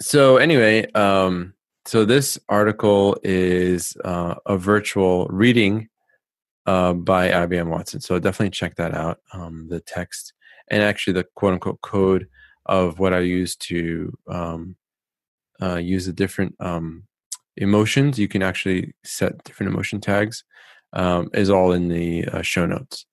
so 0.00 0.36
anyway, 0.36 0.90
um, 0.92 1.54
so 1.86 2.04
this 2.04 2.38
article 2.48 3.18
is 3.22 3.96
uh, 4.04 4.34
a 4.46 4.56
virtual 4.56 5.26
reading 5.28 5.88
uh, 6.66 6.92
by 6.92 7.30
IBM 7.30 7.68
Watson. 7.68 8.00
So 8.00 8.18
definitely 8.18 8.50
check 8.50 8.76
that 8.76 8.94
out. 8.94 9.18
Um, 9.32 9.68
the 9.68 9.80
text 9.80 10.34
and 10.68 10.82
actually 10.82 11.14
the 11.14 11.26
quote 11.34 11.54
unquote 11.54 11.80
code 11.80 12.28
of 12.66 12.98
what 12.98 13.12
I 13.12 13.20
use 13.20 13.56
to 13.56 14.16
um, 14.28 14.76
uh, 15.60 15.76
use 15.76 16.06
the 16.06 16.12
different 16.12 16.54
um, 16.60 17.04
emotions. 17.56 18.18
You 18.18 18.28
can 18.28 18.42
actually 18.42 18.94
set 19.04 19.42
different 19.44 19.72
emotion 19.72 20.00
tags. 20.00 20.44
Um, 20.92 21.30
is 21.34 21.50
all 21.50 21.70
in 21.70 21.86
the 21.86 22.26
uh, 22.26 22.42
show 22.42 22.66
notes. 22.66 23.06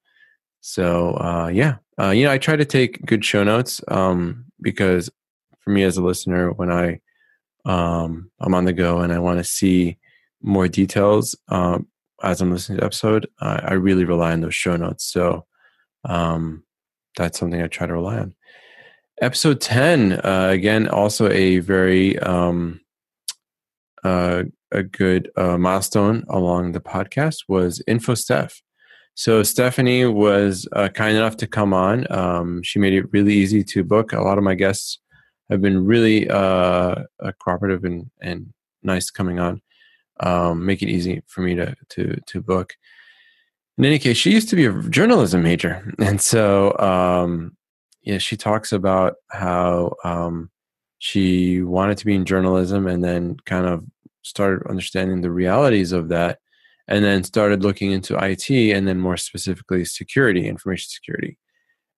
So 0.62 1.12
uh, 1.18 1.50
yeah, 1.54 1.76
uh, 2.00 2.10
you 2.10 2.26
know, 2.26 2.32
I 2.32 2.40
try 2.40 2.56
to 2.56 2.66
take 2.66 3.06
good 3.06 3.24
show 3.24 3.44
notes 3.44 3.82
um, 3.88 4.46
because 4.62 5.12
for 5.60 5.70
me 5.70 5.84
as 5.84 5.98
a 5.98 6.04
listener, 6.04 6.52
when 6.52 6.72
I 6.72 7.02
um, 7.68 8.32
I'm 8.40 8.56
on 8.56 8.66
the 8.66 8.74
go 8.74 9.00
and 9.00 9.14
I 9.14 9.20
want 9.20 9.38
to 9.38 9.44
see 9.44 9.98
more 10.42 10.68
details 10.68 11.36
um, 11.50 11.88
as 12.24 12.42
I'm 12.42 12.52
listening 12.52 12.78
to 12.78 12.82
the 12.82 12.86
episode, 12.86 13.28
I, 13.40 13.56
I 13.58 13.74
really 13.74 14.06
rely 14.06 14.32
on 14.32 14.42
those 14.42 14.56
show 14.56 14.76
notes. 14.76 15.06
So 15.06 15.46
um, 16.06 16.64
that's 17.16 17.40
something 17.40 17.62
I 17.62 17.68
try 17.68 17.88
to 17.88 17.94
rely 17.94 18.20
on. 18.20 18.36
Episode 19.22 19.62
10, 19.62 20.14
uh, 20.14 20.50
again, 20.52 20.88
also 20.88 21.30
a 21.30 21.60
very 21.60 22.18
um, 22.20 22.82
uh, 24.04 24.44
a 24.72 24.84
good 24.84 25.32
uh, 25.36 25.58
milestone 25.58 26.24
along 26.30 26.72
the 26.72 26.80
podcast 26.80 27.38
was 27.48 27.82
Info 27.88 28.14
Steph. 28.14 28.62
So 29.16 29.42
Stephanie 29.42 30.06
was 30.06 30.68
uh, 30.74 30.90
kind 30.90 31.18
enough 31.18 31.38
to 31.38 31.48
come 31.48 31.74
on. 31.74 32.06
Um, 32.12 32.62
she 32.64 32.78
made 32.78 32.94
it 32.94 33.12
really 33.12 33.34
easy 33.34 33.64
to 33.64 33.84
book. 33.84 34.14
A 34.14 34.22
lot 34.22 34.38
of 34.38 34.44
my 34.44 34.54
guests 34.54 35.00
have 35.50 35.62
been 35.62 35.86
really 35.86 36.30
uh, 36.30 37.04
cooperative 37.40 37.84
and, 37.84 38.10
and 38.22 38.54
nice 38.84 39.10
coming 39.10 39.40
on. 39.40 39.62
Um, 40.20 40.66
make 40.66 40.82
it 40.82 40.90
easy 40.90 41.22
for 41.28 41.42
me 41.42 41.56
to 41.56 41.76
to 41.90 42.20
to 42.26 42.42
book. 42.42 42.74
In 43.78 43.86
any 43.86 44.00
case, 44.00 44.18
she 44.18 44.32
used 44.32 44.50
to 44.50 44.56
be 44.56 44.66
a 44.66 44.82
journalism 44.90 45.44
major, 45.44 45.94
and 46.00 46.20
so 46.20 46.78
um, 46.80 47.56
yeah, 48.02 48.18
she 48.18 48.36
talks 48.36 48.72
about 48.72 49.16
how 49.30 49.94
um, 50.04 50.50
she 51.00 51.62
wanted 51.62 51.98
to 52.00 52.06
be 52.06 52.16
in 52.16 52.26
journalism 52.26 52.88
and 52.88 53.04
then 53.04 53.38
kind 53.46 53.68
of 53.68 53.84
started 54.24 54.68
understanding 54.68 55.22
the 55.22 55.32
realities 55.32 55.92
of 55.92 56.10
that 56.10 56.40
and 56.88 57.04
then 57.04 57.24
started 57.24 57.64
looking 57.64 57.92
into 57.92 58.18
IT 58.18 58.50
and 58.50 58.88
then 58.88 59.00
more 59.00 59.18
specifically 59.18 59.84
security, 59.86 60.48
information 60.48 60.88
security. 60.90 61.38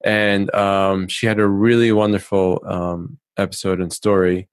And 0.04 0.54
um, 0.56 1.08
she 1.08 1.28
had 1.28 1.40
a 1.40 1.48
really 1.48 1.92
wonderful 1.92 2.62
um, 2.66 3.20
episode 3.40 3.80
and 3.82 3.92
story. 3.92 4.50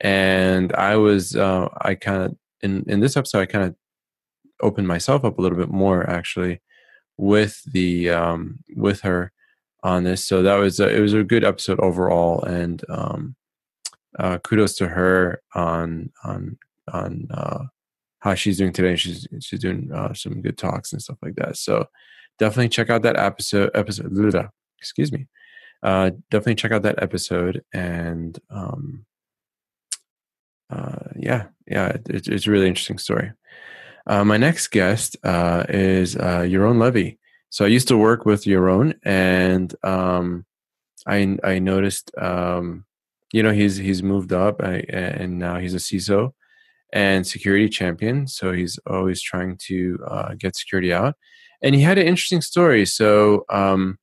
And 0.00 0.72
I 0.74 0.96
was, 0.96 1.36
uh, 1.36 1.68
I 1.80 1.94
kind 1.94 2.22
of, 2.22 2.36
in, 2.60 2.84
in 2.88 3.00
this 3.00 3.16
episode, 3.16 3.40
I 3.40 3.46
kind 3.46 3.64
of 3.64 3.76
opened 4.60 4.88
myself 4.88 5.24
up 5.24 5.38
a 5.38 5.42
little 5.42 5.58
bit 5.58 5.70
more 5.70 6.08
actually 6.08 6.60
with 7.16 7.62
the, 7.72 8.10
um, 8.10 8.58
with 8.76 9.00
her 9.02 9.32
on 9.82 10.04
this. 10.04 10.24
So 10.24 10.42
that 10.42 10.56
was, 10.56 10.80
a, 10.80 10.94
it 10.94 11.00
was 11.00 11.14
a 11.14 11.24
good 11.24 11.44
episode 11.44 11.80
overall. 11.80 12.42
And 12.42 12.82
um, 12.88 13.36
uh, 14.18 14.38
kudos 14.38 14.76
to 14.76 14.88
her 14.88 15.40
on, 15.54 16.12
on, 16.24 16.58
on, 16.92 17.28
uh, 17.30 17.64
how 18.24 18.34
she's 18.34 18.56
doing 18.56 18.72
today. 18.72 18.96
She's 18.96 19.28
she's 19.40 19.60
doing 19.60 19.92
uh, 19.92 20.14
some 20.14 20.40
good 20.40 20.56
talks 20.56 20.94
and 20.94 21.02
stuff 21.02 21.18
like 21.20 21.34
that. 21.34 21.58
So 21.58 21.86
definitely 22.38 22.70
check 22.70 22.88
out 22.88 23.02
that 23.02 23.18
episode. 23.18 23.70
Episode, 23.74 24.48
excuse 24.78 25.12
me. 25.12 25.26
Uh, 25.84 26.10
definitely 26.30 26.54
check 26.56 26.72
out 26.72 26.82
that 26.82 27.02
episode 27.02 27.62
and 27.74 28.38
um, 28.50 29.04
uh, 30.70 31.10
yeah, 31.16 31.46
yeah, 31.66 31.88
it, 31.88 32.28
it's 32.28 32.46
a 32.46 32.50
really 32.50 32.66
interesting 32.66 32.98
story. 32.98 33.32
Uh, 34.06 34.24
my 34.24 34.36
next 34.36 34.68
guest 34.68 35.16
uh, 35.24 35.64
is 35.68 36.16
uh, 36.16 36.40
Yaron 36.40 36.80
Levi. 36.80 37.16
So 37.50 37.64
I 37.64 37.68
used 37.68 37.88
to 37.88 37.96
work 37.96 38.26
with 38.26 38.44
Yaron, 38.44 38.94
and 39.04 39.72
um, 39.84 40.44
I 41.06 41.38
I 41.44 41.58
noticed, 41.60 42.10
um, 42.18 42.84
you 43.32 43.42
know, 43.42 43.52
he's 43.52 43.76
he's 43.76 44.02
moved 44.02 44.32
up, 44.32 44.60
I, 44.60 44.84
and 44.88 45.38
now 45.38 45.58
he's 45.58 45.74
a 45.74 45.78
CISO 45.78 46.32
and 46.92 47.26
security 47.26 47.68
champion. 47.68 48.26
So 48.26 48.52
he's 48.52 48.78
always 48.86 49.22
trying 49.22 49.58
to 49.68 49.98
uh, 50.06 50.34
get 50.34 50.56
security 50.56 50.92
out. 50.92 51.14
And 51.62 51.74
he 51.74 51.80
had 51.80 51.98
an 51.98 52.06
interesting 52.06 52.40
story. 52.40 52.86
So, 52.86 53.44
um, 53.50 53.98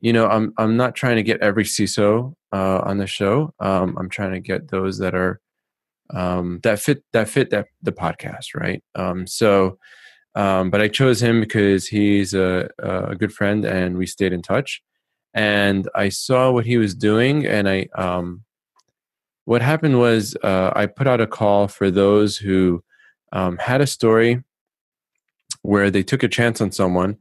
you 0.00 0.12
know, 0.12 0.26
I'm 0.26 0.52
I'm 0.58 0.76
not 0.76 0.94
trying 0.94 1.16
to 1.16 1.22
get 1.22 1.40
every 1.40 1.64
CISO 1.64 2.34
uh, 2.52 2.80
on 2.84 2.98
the 2.98 3.06
show. 3.06 3.54
Um, 3.60 3.96
I'm 3.98 4.08
trying 4.08 4.32
to 4.32 4.40
get 4.40 4.68
those 4.68 4.98
that 4.98 5.14
are 5.14 5.40
um, 6.10 6.60
that 6.62 6.80
fit 6.80 7.02
that 7.12 7.28
fit 7.28 7.50
that 7.50 7.66
the 7.82 7.92
podcast, 7.92 8.54
right? 8.54 8.82
Um, 8.94 9.26
so, 9.26 9.78
um, 10.34 10.70
but 10.70 10.80
I 10.80 10.88
chose 10.88 11.22
him 11.22 11.40
because 11.40 11.86
he's 11.86 12.34
a, 12.34 12.68
a 12.78 13.14
good 13.16 13.32
friend, 13.32 13.64
and 13.64 13.96
we 13.96 14.06
stayed 14.06 14.32
in 14.32 14.42
touch. 14.42 14.82
And 15.34 15.88
I 15.94 16.08
saw 16.08 16.50
what 16.50 16.66
he 16.66 16.78
was 16.78 16.94
doing, 16.94 17.46
and 17.46 17.68
I 17.68 17.88
um, 17.94 18.44
what 19.44 19.62
happened 19.62 19.98
was 19.98 20.36
uh, 20.42 20.72
I 20.74 20.86
put 20.86 21.06
out 21.06 21.20
a 21.20 21.26
call 21.26 21.68
for 21.68 21.90
those 21.90 22.36
who 22.36 22.82
um, 23.32 23.56
had 23.58 23.80
a 23.80 23.86
story 23.86 24.42
where 25.62 25.90
they 25.90 26.02
took 26.02 26.22
a 26.22 26.28
chance 26.28 26.60
on 26.60 26.70
someone 26.70 27.16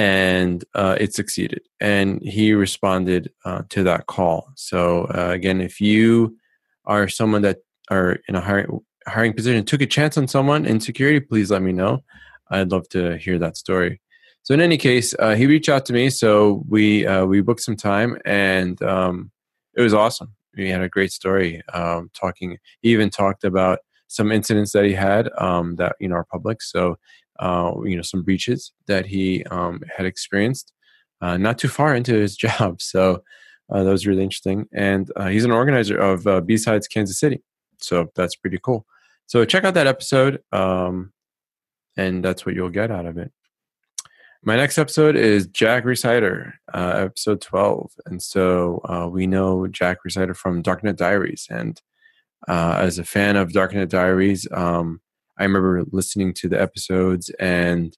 and 0.00 0.64
uh, 0.74 0.96
it 0.98 1.14
succeeded. 1.14 1.60
And 1.78 2.22
he 2.22 2.54
responded 2.54 3.30
uh, 3.44 3.62
to 3.68 3.82
that 3.84 4.06
call. 4.06 4.50
So, 4.56 5.04
uh, 5.14 5.28
again, 5.30 5.60
if 5.60 5.80
you 5.80 6.38
are 6.86 7.06
someone 7.06 7.42
that 7.42 7.58
are 7.90 8.18
in 8.26 8.34
a 8.34 8.40
hiring, 8.40 8.80
hiring 9.06 9.34
position, 9.34 9.64
took 9.64 9.82
a 9.82 9.86
chance 9.86 10.16
on 10.16 10.26
someone 10.26 10.64
in 10.64 10.80
security, 10.80 11.20
please 11.20 11.50
let 11.50 11.60
me 11.60 11.72
know. 11.72 12.02
I'd 12.50 12.72
love 12.72 12.88
to 12.90 13.18
hear 13.18 13.38
that 13.38 13.58
story. 13.58 14.00
So, 14.42 14.54
in 14.54 14.62
any 14.62 14.78
case, 14.78 15.14
uh, 15.18 15.34
he 15.34 15.46
reached 15.46 15.68
out 15.68 15.84
to 15.86 15.92
me. 15.92 16.08
So, 16.08 16.64
we, 16.66 17.06
uh, 17.06 17.26
we 17.26 17.42
booked 17.42 17.62
some 17.62 17.76
time 17.76 18.16
and 18.24 18.82
um, 18.82 19.30
it 19.76 19.82
was 19.82 19.92
awesome 19.92 20.34
he 20.56 20.68
had 20.68 20.82
a 20.82 20.88
great 20.88 21.12
story 21.12 21.62
um, 21.72 22.10
talking. 22.14 22.58
He 22.82 22.90
even 22.90 23.10
talked 23.10 23.44
about 23.44 23.80
some 24.08 24.32
incidents 24.32 24.72
that 24.72 24.84
he 24.84 24.92
had 24.92 25.30
um, 25.38 25.76
that 25.76 25.96
you 26.00 26.08
know 26.08 26.16
are 26.16 26.24
public. 26.24 26.62
So 26.62 26.96
uh, 27.40 27.72
you 27.84 27.96
know 27.96 28.02
some 28.02 28.22
breaches 28.22 28.72
that 28.86 29.06
he 29.06 29.44
um, 29.44 29.80
had 29.96 30.06
experienced 30.06 30.72
uh, 31.20 31.36
not 31.36 31.58
too 31.58 31.68
far 31.68 31.94
into 31.94 32.14
his 32.14 32.36
job. 32.46 32.80
So 32.80 33.22
uh, 33.70 33.82
that 33.82 33.90
was 33.90 34.06
really 34.06 34.22
interesting. 34.22 34.66
And 34.72 35.10
uh, 35.16 35.28
he's 35.28 35.44
an 35.44 35.50
organizer 35.50 35.98
of 35.98 36.26
uh, 36.26 36.40
B-Sides 36.40 36.88
Kansas 36.88 37.18
City. 37.18 37.42
So 37.78 38.10
that's 38.14 38.36
pretty 38.36 38.58
cool. 38.62 38.86
So 39.26 39.44
check 39.44 39.64
out 39.64 39.74
that 39.74 39.86
episode, 39.86 40.42
um, 40.50 41.12
and 41.96 42.24
that's 42.24 42.44
what 42.44 42.54
you'll 42.54 42.68
get 42.68 42.90
out 42.90 43.06
of 43.06 43.16
it. 43.16 43.32
My 44.42 44.56
next 44.56 44.78
episode 44.78 45.16
is 45.16 45.46
Jack 45.46 45.84
Rhysider, 45.84 46.54
uh, 46.72 46.94
episode 46.96 47.40
12. 47.42 47.92
And 48.06 48.20
so 48.22 49.10
we 49.12 49.26
know 49.26 49.66
Jack 49.66 49.98
Rhysider 50.04 50.34
from 50.34 50.62
Darknet 50.62 50.96
Diaries. 50.96 51.46
And 51.50 51.80
as 52.48 52.98
a 52.98 53.04
fan 53.04 53.36
of 53.36 53.50
Darknet 53.50 53.90
Diaries, 53.90 54.48
um, 54.50 55.00
I 55.40 55.44
remember 55.44 55.82
listening 55.90 56.34
to 56.34 56.48
the 56.48 56.60
episodes 56.60 57.30
and 57.40 57.96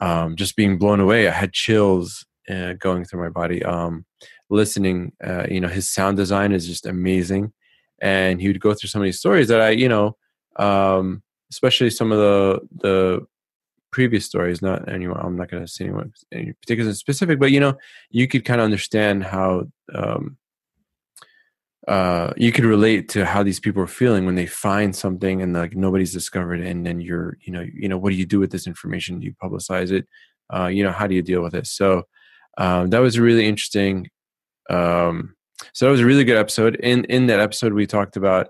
um, 0.00 0.36
just 0.36 0.56
being 0.56 0.78
blown 0.78 1.00
away. 1.00 1.28
I 1.28 1.32
had 1.32 1.52
chills 1.52 2.24
uh, 2.48 2.72
going 2.74 3.04
through 3.04 3.22
my 3.22 3.28
body. 3.28 3.62
Um, 3.62 4.06
listening, 4.48 5.12
uh, 5.22 5.46
you 5.50 5.60
know, 5.60 5.68
his 5.68 5.88
sound 5.88 6.16
design 6.16 6.52
is 6.52 6.66
just 6.66 6.86
amazing. 6.86 7.52
And 8.00 8.40
he 8.40 8.48
would 8.48 8.60
go 8.60 8.72
through 8.72 8.88
some 8.88 9.02
of 9.02 9.04
these 9.04 9.18
stories 9.18 9.48
that 9.48 9.60
I, 9.60 9.70
you 9.70 9.88
know, 9.88 10.16
um, 10.56 11.22
especially 11.50 11.90
some 11.90 12.10
of 12.10 12.18
the 12.18 12.60
the 12.80 13.26
previous 13.92 14.26
stories, 14.26 14.62
not 14.62 14.88
anyone. 14.88 15.20
I'm 15.20 15.36
not 15.36 15.50
going 15.50 15.64
to 15.64 15.70
say 15.70 15.84
anyone 15.84 16.12
any 16.32 16.52
particular 16.52 16.92
specific, 16.94 17.38
but 17.38 17.52
you 17.52 17.60
know, 17.60 17.74
you 18.10 18.28
could 18.28 18.44
kind 18.44 18.60
of 18.60 18.64
understand 18.64 19.24
how 19.24 19.66
um, 19.94 20.36
uh, 21.86 22.32
you 22.36 22.50
could 22.50 22.64
relate 22.64 23.08
to 23.10 23.24
how 23.24 23.42
these 23.42 23.60
people 23.60 23.82
are 23.82 23.86
feeling 23.86 24.26
when 24.26 24.34
they 24.34 24.46
find 24.46 24.94
something 24.94 25.40
and 25.40 25.52
like 25.52 25.76
nobody's 25.76 26.12
discovered, 26.12 26.60
it, 26.60 26.66
and 26.66 26.84
then 26.84 27.00
you're, 27.00 27.36
you 27.42 27.52
know, 27.52 27.64
you 27.72 27.88
know, 27.88 27.96
what 27.96 28.10
do 28.10 28.16
you 28.16 28.26
do 28.26 28.40
with 28.40 28.50
this 28.50 28.66
information? 28.66 29.20
Do 29.20 29.26
you 29.26 29.34
publicize 29.42 29.92
it? 29.92 30.06
Uh, 30.52 30.66
you 30.66 30.82
know, 30.82 30.92
how 30.92 31.06
do 31.06 31.14
you 31.14 31.22
deal 31.22 31.42
with 31.42 31.54
it? 31.54 31.66
So 31.66 32.02
um, 32.58 32.90
that 32.90 32.98
was 32.98 33.18
really 33.18 33.46
interesting. 33.46 34.08
Um, 34.68 35.36
so 35.72 35.86
that 35.86 35.92
was 35.92 36.00
a 36.00 36.06
really 36.06 36.24
good 36.24 36.36
episode. 36.36 36.76
In 36.76 37.04
in 37.04 37.28
that 37.28 37.40
episode, 37.40 37.72
we 37.72 37.86
talked 37.86 38.16
about 38.16 38.48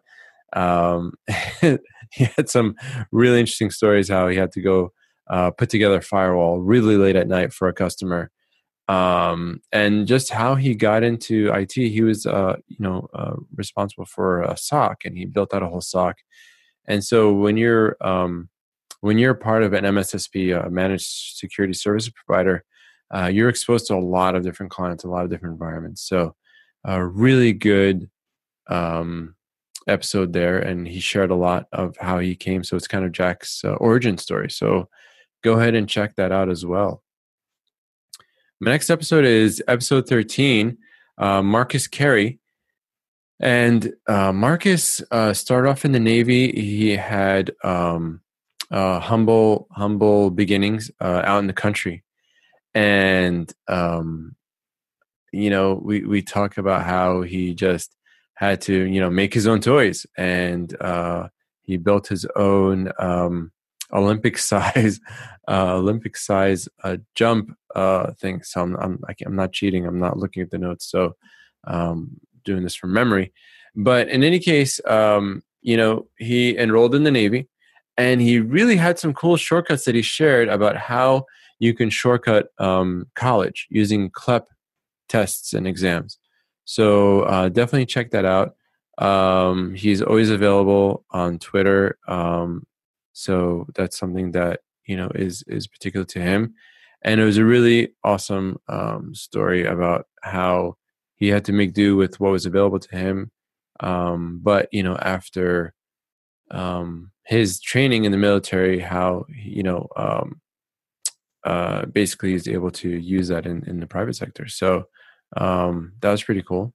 um, 0.54 1.12
he 1.60 2.24
had 2.36 2.48
some 2.48 2.74
really 3.12 3.40
interesting 3.40 3.70
stories 3.70 4.08
how 4.08 4.28
he 4.28 4.36
had 4.36 4.52
to 4.52 4.62
go 4.62 4.92
uh, 5.28 5.50
put 5.50 5.68
together 5.68 5.98
a 5.98 6.02
firewall 6.02 6.58
really 6.60 6.96
late 6.96 7.16
at 7.16 7.28
night 7.28 7.52
for 7.52 7.68
a 7.68 7.72
customer 7.72 8.30
um, 8.88 9.60
and 9.72 10.06
just 10.06 10.30
how 10.30 10.54
he 10.54 10.74
got 10.74 11.02
into 11.02 11.52
IT. 11.52 11.72
He 11.72 12.02
was, 12.02 12.26
uh, 12.26 12.56
you 12.68 12.76
know, 12.78 13.08
uh, 13.14 13.36
responsible 13.54 14.06
for 14.06 14.42
a 14.42 14.56
SOC, 14.56 15.04
and 15.04 15.16
he 15.16 15.24
built 15.24 15.52
out 15.52 15.62
a 15.62 15.68
whole 15.68 15.80
SOC. 15.80 16.16
And 16.86 17.02
so 17.04 17.32
when 17.32 17.56
you're 17.56 17.96
um, 18.00 18.48
when 19.00 19.18
you're 19.18 19.34
part 19.34 19.62
of 19.62 19.72
an 19.72 19.84
MSSP, 19.84 20.66
a 20.66 20.70
managed 20.70 21.36
security 21.36 21.74
service 21.74 22.08
provider, 22.08 22.64
uh, 23.14 23.26
you're 23.26 23.48
exposed 23.48 23.86
to 23.86 23.94
a 23.94 24.00
lot 24.00 24.34
of 24.34 24.42
different 24.42 24.72
clients, 24.72 25.04
a 25.04 25.08
lot 25.08 25.24
of 25.24 25.30
different 25.30 25.54
environments. 25.54 26.02
So, 26.08 26.34
a 26.84 27.04
really 27.04 27.52
good 27.52 28.08
um, 28.68 29.34
episode 29.86 30.32
there, 30.32 30.58
and 30.58 30.86
he 30.86 31.00
shared 31.00 31.30
a 31.30 31.36
lot 31.36 31.66
of 31.72 31.96
how 31.98 32.18
he 32.18 32.34
came. 32.34 32.64
So 32.64 32.76
it's 32.76 32.88
kind 32.88 33.04
of 33.04 33.12
Jack's 33.12 33.64
uh, 33.64 33.74
origin 33.74 34.18
story. 34.18 34.50
So 34.50 34.88
go 35.42 35.54
ahead 35.54 35.74
and 35.74 35.88
check 35.88 36.16
that 36.16 36.32
out 36.32 36.48
as 36.48 36.66
well. 36.66 37.02
My 38.58 38.70
next 38.70 38.88
episode 38.88 39.26
is 39.26 39.62
episode 39.68 40.08
13, 40.08 40.78
uh, 41.18 41.42
Marcus 41.42 41.86
Carey. 41.86 42.38
And 43.38 43.92
uh, 44.08 44.32
Marcus 44.32 45.02
uh, 45.10 45.34
started 45.34 45.68
off 45.68 45.84
in 45.84 45.92
the 45.92 46.00
Navy. 46.00 46.52
He 46.52 46.96
had 46.96 47.50
um, 47.62 48.22
uh, 48.70 48.98
humble, 48.98 49.68
humble 49.72 50.30
beginnings 50.30 50.90
uh, 51.02 51.20
out 51.22 51.40
in 51.40 51.48
the 51.48 51.52
country, 51.52 52.02
and 52.74 53.52
um, 53.68 54.34
you 55.32 55.50
know, 55.50 55.78
we 55.84 56.04
we 56.06 56.22
talk 56.22 56.56
about 56.56 56.84
how 56.84 57.20
he 57.20 57.54
just 57.54 57.94
had 58.36 58.62
to, 58.62 58.74
you 58.74 59.00
know, 59.00 59.10
make 59.10 59.34
his 59.34 59.46
own 59.46 59.60
toys, 59.60 60.06
and 60.16 60.74
uh, 60.80 61.28
he 61.60 61.76
built 61.76 62.08
his 62.08 62.24
own 62.36 62.90
um, 62.98 63.52
Olympic 63.92 64.38
size, 64.38 65.00
Olympic 65.48 66.16
size 66.16 66.68
jump 67.14 67.56
thing. 68.18 68.42
So 68.42 68.62
I'm 68.62 68.76
I'm, 68.76 69.00
I'm 69.24 69.36
not 69.36 69.52
cheating. 69.52 69.86
I'm 69.86 69.98
not 69.98 70.18
looking 70.18 70.42
at 70.42 70.50
the 70.50 70.58
notes. 70.58 70.90
So 70.90 71.16
um, 71.66 72.20
doing 72.44 72.62
this 72.62 72.74
from 72.74 72.92
memory. 72.92 73.32
But 73.74 74.08
in 74.08 74.24
any 74.24 74.38
case, 74.38 74.80
um, 74.86 75.42
you 75.60 75.76
know, 75.76 76.06
he 76.16 76.56
enrolled 76.56 76.94
in 76.94 77.02
the 77.02 77.10
Navy 77.10 77.48
and 77.98 78.20
he 78.20 78.38
really 78.38 78.76
had 78.76 78.98
some 78.98 79.12
cool 79.12 79.36
shortcuts 79.36 79.84
that 79.84 79.94
he 79.94 80.02
shared 80.02 80.48
about 80.48 80.76
how 80.76 81.26
you 81.58 81.74
can 81.74 81.90
shortcut 81.90 82.48
um, 82.58 83.06
college 83.14 83.66
using 83.70 84.10
CLEP 84.10 84.46
tests 85.08 85.52
and 85.52 85.66
exams. 85.66 86.18
So 86.64 87.22
uh, 87.22 87.48
definitely 87.48 87.86
check 87.86 88.10
that 88.10 88.24
out. 88.24 88.54
Um, 88.98 89.74
he's 89.74 90.02
always 90.02 90.30
available 90.30 91.04
on 91.10 91.38
Twitter. 91.38 91.98
Um, 92.08 92.66
so 93.16 93.66
that's 93.74 93.98
something 93.98 94.32
that 94.32 94.60
you 94.84 94.94
know 94.94 95.10
is 95.14 95.42
is 95.46 95.66
particular 95.66 96.04
to 96.04 96.20
him. 96.20 96.54
And 97.00 97.18
it 97.18 97.24
was 97.24 97.38
a 97.38 97.46
really 97.46 97.94
awesome 98.04 98.58
um, 98.68 99.14
story 99.14 99.64
about 99.64 100.06
how 100.22 100.76
he 101.14 101.28
had 101.28 101.44
to 101.46 101.52
make 101.52 101.72
do 101.72 101.96
with 101.96 102.20
what 102.20 102.32
was 102.32 102.44
available 102.44 102.78
to 102.78 102.96
him. 102.96 103.30
Um, 103.80 104.40
but 104.42 104.68
you 104.70 104.82
know, 104.82 104.96
after 104.96 105.72
um, 106.50 107.10
his 107.24 107.58
training 107.58 108.04
in 108.04 108.12
the 108.12 108.18
military, 108.18 108.80
how 108.80 109.24
you 109.34 109.62
know 109.62 109.88
um, 109.96 110.42
uh, 111.42 111.86
basically 111.86 112.32
he's 112.32 112.48
able 112.48 112.70
to 112.72 112.90
use 112.90 113.28
that 113.28 113.46
in, 113.46 113.64
in 113.66 113.80
the 113.80 113.86
private 113.86 114.16
sector. 114.16 114.46
So 114.46 114.88
um, 115.38 115.94
that 116.00 116.10
was 116.10 116.22
pretty 116.22 116.42
cool. 116.42 116.74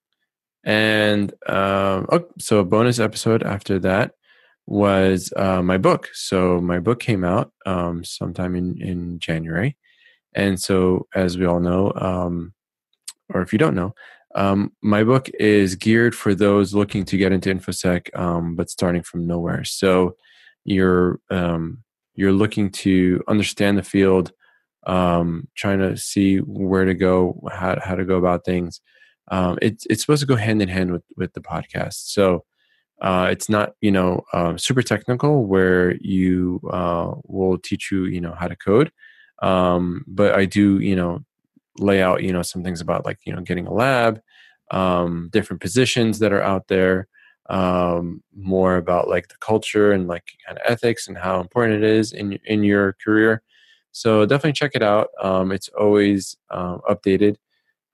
And 0.64 1.32
um, 1.46 2.08
oh, 2.12 2.26
so 2.40 2.58
a 2.60 2.66
bonus 2.66 2.98
episode 2.98 3.44
after 3.44 3.78
that 3.80 4.14
was 4.68 5.34
uh, 5.36 5.62
my 5.62 5.78
book. 5.78 6.10
So 6.14 6.62
my 6.62 6.80
book 6.80 7.00
came 7.00 7.24
out 7.24 7.52
um, 7.66 8.04
sometime 8.04 8.56
in 8.56 8.82
in 8.82 9.20
January, 9.20 9.78
and 10.34 10.60
so 10.60 11.08
as 11.16 11.38
we 11.38 11.46
all 11.46 11.60
know, 11.60 11.92
um, 11.96 12.54
or 13.34 13.42
if 13.42 13.52
you 13.54 13.60
don't 13.60 13.76
know, 13.76 13.94
um, 14.36 14.72
my 14.82 15.04
book 15.04 15.30
is 15.40 15.76
geared 15.76 16.16
for 16.16 16.34
those 16.36 16.74
looking 16.74 17.06
to 17.06 17.18
get 17.18 17.32
into 17.32 17.54
infosec, 17.54 18.18
um, 18.18 18.56
but 18.56 18.70
starting 18.70 19.04
from 19.04 19.28
nowhere. 19.28 19.64
So 19.64 20.16
you're 20.64 21.20
um, 21.30 21.84
you're 22.16 22.32
looking 22.32 22.70
to 22.72 23.24
understand 23.28 23.78
the 23.78 23.84
field, 23.84 24.32
um, 24.88 25.48
trying 25.56 25.80
to 25.80 25.98
see 25.98 26.38
where 26.38 26.86
to 26.86 26.94
go, 26.94 27.42
how 27.52 27.80
how 27.84 27.96
to 27.96 28.06
go 28.06 28.18
about 28.18 28.46
things. 28.46 28.82
It's 29.62 29.86
it's 29.90 30.02
supposed 30.02 30.22
to 30.22 30.28
go 30.28 30.36
hand 30.36 30.62
in 30.62 30.70
hand 30.70 30.92
with 30.92 31.04
with 31.18 31.34
the 31.34 31.42
podcast. 31.42 32.12
So 32.14 32.46
uh, 33.02 33.28
it's 33.32 33.50
not 33.50 33.74
you 33.82 33.92
know 33.92 34.24
uh, 34.34 34.56
super 34.58 34.82
technical 34.84 35.46
where 35.46 35.96
you 35.98 36.62
uh, 36.72 37.14
will 37.26 37.58
teach 37.58 37.92
you 37.92 38.06
you 38.06 38.22
know 38.22 38.34
how 38.34 38.48
to 38.48 38.56
code, 38.56 38.92
um, 39.42 40.04
but 40.08 40.36
I 40.36 40.46
do 40.46 40.80
you 40.80 40.96
know 40.96 41.24
lay 41.80 42.02
out 42.02 42.24
you 42.24 42.34
know 42.34 42.42
some 42.44 42.64
things 42.64 42.82
about 42.82 43.06
like 43.06 43.20
you 43.26 43.34
know 43.34 43.42
getting 43.42 43.68
a 43.68 43.74
lab 43.74 44.22
um, 44.72 45.30
different 45.32 45.62
positions 45.62 46.20
that 46.20 46.32
are 46.34 46.42
out 46.42 46.68
there 46.68 47.08
um, 47.50 48.24
more 48.36 48.78
about 48.78 49.08
like 49.10 49.28
the 49.30 49.36
culture 49.40 49.92
and 49.92 50.08
like 50.08 50.24
kind 50.46 50.58
of 50.58 50.64
ethics 50.70 51.08
and 51.08 51.18
how 51.18 51.40
important 51.42 51.84
it 51.84 51.90
is 51.90 52.14
in 52.14 52.34
in 52.46 52.64
your 52.64 52.94
career. 53.04 53.42
So 53.92 54.26
definitely 54.26 54.54
check 54.54 54.72
it 54.76 54.84
out. 54.84 55.10
Um, 55.22 55.52
it's 55.52 55.70
always 55.70 56.38
um, 56.50 56.82
updated. 56.90 57.36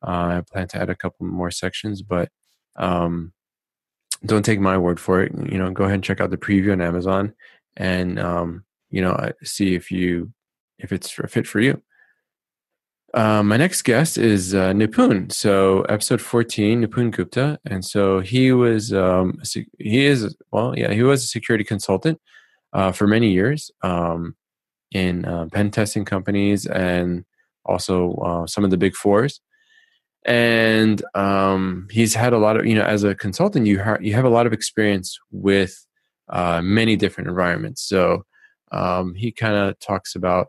Uh, 0.03 0.37
i 0.39 0.41
plan 0.51 0.67
to 0.67 0.77
add 0.77 0.89
a 0.91 0.95
couple 0.95 1.25
more 1.25 1.49
sections 1.51 2.03
but 2.03 2.29
um, 2.77 3.33
don't 4.25 4.43
take 4.43 4.59
my 4.59 4.77
word 4.77 4.99
for 4.99 5.21
it 5.21 5.31
you 5.49 5.57
know 5.57 5.71
go 5.71 5.83
ahead 5.83 5.95
and 5.95 6.03
check 6.03 6.19
out 6.19 6.29
the 6.29 6.37
preview 6.37 6.71
on 6.71 6.81
amazon 6.81 7.33
and 7.75 8.19
um, 8.19 8.63
you 8.89 9.01
know 9.01 9.31
see 9.43 9.75
if 9.75 9.91
you 9.91 10.31
if 10.79 10.91
it's 10.91 11.17
a 11.19 11.27
fit 11.27 11.47
for 11.47 11.59
you 11.59 11.81
uh, 13.13 13.41
my 13.41 13.57
next 13.57 13.83
guest 13.83 14.17
is 14.17 14.53
uh, 14.53 14.73
Nipun. 14.73 15.31
So 15.31 15.81
episode 15.83 16.21
14, 16.21 16.83
Nipun 16.85 17.11
Gupta. 17.11 17.57
And 17.65 17.83
so 17.83 18.19
he 18.19 18.51
was, 18.51 18.93
um, 18.93 19.41
he 19.79 20.05
is, 20.05 20.35
well, 20.51 20.77
yeah, 20.77 20.91
he 20.91 21.03
was 21.03 21.23
a 21.23 21.27
security 21.27 21.63
consultant 21.63 22.19
uh, 22.73 22.91
for 22.91 23.07
many 23.07 23.31
years 23.31 23.71
um, 23.81 24.35
in 24.91 25.25
uh, 25.25 25.47
pen 25.51 25.71
testing 25.71 26.05
companies 26.05 26.65
and 26.65 27.25
also 27.65 28.13
uh, 28.15 28.45
some 28.45 28.63
of 28.63 28.71
the 28.71 28.77
big 28.77 28.93
fours. 28.93 29.41
And 30.27 31.01
um, 31.15 31.87
he's 31.89 32.13
had 32.13 32.33
a 32.33 32.37
lot 32.37 32.57
of, 32.57 32.65
you 32.65 32.75
know, 32.75 32.83
as 32.83 33.03
a 33.03 33.15
consultant, 33.15 33.65
you, 33.65 33.81
ha- 33.81 33.97
you 34.01 34.13
have 34.13 34.25
a 34.25 34.29
lot 34.29 34.45
of 34.45 34.53
experience 34.53 35.17
with 35.31 35.87
uh, 36.29 36.61
many 36.61 36.95
different 36.97 37.29
environments. 37.29 37.81
So 37.81 38.25
um, 38.71 39.15
he 39.15 39.31
kind 39.31 39.55
of 39.55 39.79
talks 39.79 40.15
about 40.15 40.47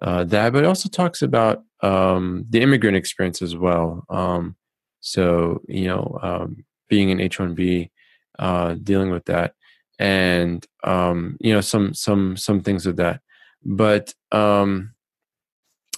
uh, 0.00 0.24
that, 0.24 0.52
but 0.52 0.64
also 0.64 0.88
talks 0.88 1.22
about 1.22 1.62
um, 1.82 2.44
the 2.50 2.60
immigrant 2.60 2.96
experience 2.96 3.40
as 3.42 3.56
well. 3.56 4.04
Um, 4.08 4.56
so 5.00 5.60
you 5.68 5.86
know, 5.86 6.18
um, 6.22 6.64
being 6.88 7.10
an 7.10 7.20
H 7.20 7.38
one 7.38 7.54
B, 7.54 7.90
uh, 8.38 8.74
dealing 8.82 9.10
with 9.10 9.24
that, 9.26 9.54
and 9.98 10.66
um, 10.82 11.36
you 11.40 11.52
know 11.52 11.60
some 11.60 11.94
some 11.94 12.36
some 12.36 12.62
things 12.62 12.86
with 12.86 12.96
that. 12.96 13.20
But 13.64 14.14
um, 14.32 14.94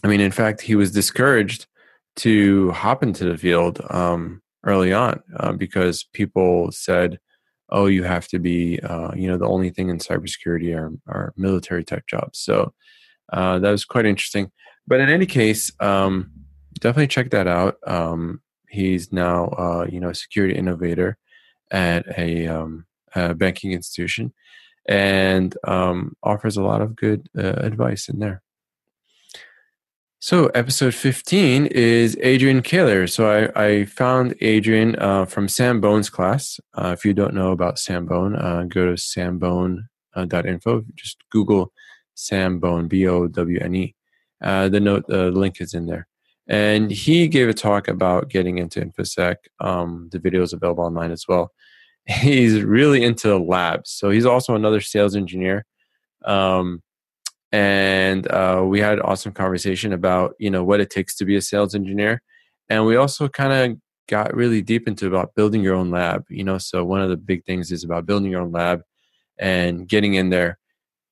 I 0.03 0.09
mean, 0.09 0.21
in 0.21 0.33
fact, 0.33 0.61
he 0.61 0.75
was 0.75 0.91
discouraged 0.91 1.67
to 2.17 2.71
hop 2.73 3.03
into 3.03 3.25
the 3.25 3.39
field 3.39 3.81
um, 3.91 4.43
early 4.65 4.93
on 4.93 5.21
uh, 5.37 5.53
because 5.53 6.05
people 6.13 6.71
said, 6.73 7.19
"Oh, 7.71 7.87
you 7.87 8.05
have 8.05 8.29
to 8.29 8.39
be, 8.39 8.81
uh, 8.81 9.13
you 9.15 9.29
know, 9.29 9.37
the 9.37 9.49
only 9.49 9.71
thing 9.71 9.89
in 9.89 9.99
cybersecurity 9.99 10.77
are, 10.77 10.93
are 11.07 11.33
military 11.37 11.85
type 11.85 12.07
jobs." 12.07 12.39
So 12.39 12.73
uh, 13.33 13.59
that 13.59 13.71
was 13.71 13.85
quite 13.85 14.07
interesting. 14.07 14.51
But 14.87 15.01
in 15.01 15.09
any 15.09 15.27
case, 15.27 15.73
um, 15.81 16.31
definitely 16.81 17.09
check 17.09 17.31
that 17.31 17.47
out. 17.47 17.77
Um, 17.87 18.43
he's 18.69 19.13
now, 19.13 19.47
uh, 19.47 19.87
you 19.91 20.01
know, 20.01 20.11
a 20.11 20.15
security 20.15 20.55
innovator 20.55 21.17
at 21.71 22.07
a, 22.19 22.47
um, 22.47 22.87
a 23.15 23.35
banking 23.35 23.73
institution 23.73 24.33
and 24.87 25.57
um, 25.65 26.15
offers 26.23 26.57
a 26.57 26.63
lot 26.63 26.83
of 26.83 26.97
good 26.97 27.29
uh, 27.39 27.55
advice 27.57 28.09
in 28.09 28.19
there. 28.19 28.43
So, 30.27 30.47
episode 30.55 30.95
15 30.95 31.67
is 31.67 32.17
Adrian 32.23 32.63
Kaylor. 32.63 33.11
So, 33.11 33.51
I, 33.55 33.63
I 33.63 33.85
found 33.85 34.35
Adrian 34.41 34.97
uh, 34.97 35.27
from 35.27 35.49
Sam 35.49 35.83
Bowne's 35.83 36.09
class. 36.09 36.59
Uh, 36.73 36.95
if 36.97 37.05
you 37.05 37.13
don't 37.13 37.35
know 37.35 37.53
about 37.53 37.79
Sam 37.79 38.07
Bowne, 38.07 38.35
uh, 38.35 38.63
go 38.63 38.87
to 38.87 38.93
sambone.info. 38.93 40.85
Just 40.95 41.19
Google 41.29 41.75
Sam 42.15 42.59
Bowne, 42.59 42.89
B 42.89 43.07
O 43.07 43.27
W 43.27 43.59
N 43.61 43.75
E. 43.75 43.95
Uh, 44.41 44.71
the 44.71 44.81
note, 44.81 45.07
the 45.09 45.31
link 45.31 45.61
is 45.61 45.75
in 45.75 45.85
there. 45.85 46.07
And 46.47 46.91
he 46.91 47.29
gave 47.29 47.51
a 47.51 47.53
talk 47.53 47.87
about 47.87 48.31
getting 48.31 48.57
into 48.57 48.81
InfoSec. 48.81 49.37
Um, 49.61 50.09
the 50.11 50.19
video 50.19 50.41
is 50.41 50.55
available 50.55 50.85
online 50.85 51.11
as 51.11 51.29
well. 51.29 51.53
He's 52.07 52.63
really 52.63 53.05
into 53.05 53.37
labs. 53.37 53.91
So 53.91 54.09
he's 54.09 54.25
also 54.25 54.55
another 54.55 54.81
sales 54.81 55.17
engineer. 55.17 55.67
Um, 56.25 56.83
and 57.55 58.27
uh, 58.33 58.65
we 58.67 58.81
had 58.81 58.95
an 58.95 59.03
awesome 59.03 59.31
conversation 59.31 59.93
about, 59.93 60.35
you 60.41 60.51
know, 60.51 60.65
what 60.65 60.81
it 60.81 60.91
takes 60.91 61.15
to 61.15 61.25
be 61.25 61.37
a 61.37 61.41
sales 61.41 61.77
engineer. 61.77 62.21
And 62.69 62.85
we 62.85 62.97
also 62.97 63.29
kind 63.29 63.53
of 63.53 63.79
got 64.09 64.35
really 64.35 64.61
deep 64.61 64.89
into 64.89 65.07
about 65.07 65.37
building 65.37 65.63
your 65.63 65.77
own 65.77 65.93
lab. 65.93 66.25
You 66.29 66.43
know, 66.43 66.59
so 66.59 66.85
one 66.85 67.01
of 67.01 67.11
the 67.11 67.17
big 67.17 67.45
things 67.45 67.71
is 67.71 67.85
about 67.85 68.07
building 68.07 68.33
your 68.33 68.41
own 68.41 68.51
lab 68.51 68.83
and 69.39 69.87
getting 69.87 70.15
in 70.15 70.31
there. 70.31 70.59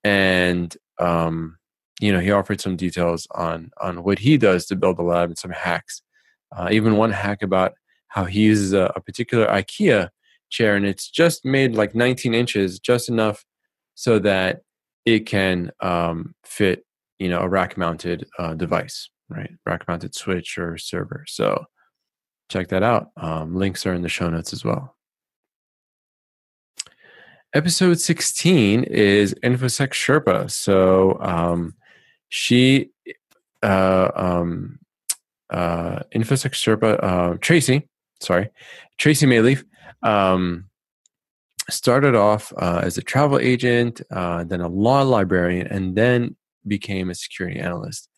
And 0.03 0.77
um, 0.99 1.59
you 2.01 2.13
know, 2.13 2.19
he 2.19 2.33
offered 2.33 2.61
some 2.61 2.75
details 2.75 3.29
on 3.31 3.71
on 3.81 4.03
what 4.03 4.19
he 4.19 4.37
does 4.37 4.67
to 4.67 4.75
build 4.75 4.99
a 4.99 5.03
lab 5.03 5.29
and 5.29 5.39
some 5.39 5.53
hacks. 5.53 6.03
Uh, 6.51 6.71
even 6.73 6.97
one 6.97 7.13
hack 7.13 7.45
about 7.45 7.75
how 8.09 8.25
he 8.25 8.41
uses 8.41 8.73
a, 8.73 8.93
a 8.97 9.01
particular 9.01 9.47
IKEA 9.47 10.09
chair, 10.51 10.75
and 10.75 10.87
it's 10.87 11.09
just 11.09 11.45
made 11.45 11.77
like 11.77 11.95
19 11.95 12.35
inches, 12.35 12.81
just 12.81 13.09
enough 13.09 13.45
so 13.95 14.19
that 14.19 14.63
it 15.05 15.27
can 15.27 15.71
um, 15.81 16.35
fit, 16.45 16.85
you 17.19 17.29
know, 17.29 17.41
a 17.41 17.49
rack-mounted 17.49 18.29
uh, 18.39 18.55
device, 18.55 19.09
right? 19.29 19.51
Rack-mounted 19.67 20.15
switch 20.15 20.59
or 20.59 20.79
server. 20.79 21.25
So 21.27 21.65
check 22.49 22.69
that 22.69 22.83
out. 22.83 23.11
Um, 23.17 23.57
links 23.57 23.87
are 23.87 23.95
in 23.95 24.03
the 24.03 24.09
show 24.09 24.29
notes 24.29 24.53
as 24.53 24.65
well. 24.65 24.97
Episode 27.55 28.01
16 28.01 28.85
is 28.85 29.35
InfoSec 29.43 29.91
Sherpa. 29.91 30.51
So 30.51 31.19
um, 31.21 31.75
she, 32.31 32.91
uh, 33.63 34.11
um, 34.15 34.79
uh, 35.51 36.01
InfoSec 36.15 36.53
Sherpa, 36.53 37.03
uh, 37.03 37.37
Tracy, 37.41 37.89
sorry, 38.21 38.49
Tracy 38.97 39.27
Maleeff, 39.27 39.65
um, 40.03 40.71
started 41.71 42.15
off 42.15 42.53
uh, 42.57 42.81
as 42.83 42.99
a 42.99 43.03
travel 43.03 43.39
agent, 43.39 44.01
uh, 44.11 44.45
then 44.45 44.61
a 44.61 44.69
law 44.69 45.03
librarian, 45.03 45.67
and 45.67 45.97
then 45.97 46.37
became 46.67 47.11
a 47.11 47.15
security 47.15 47.59
analyst. 47.59 48.09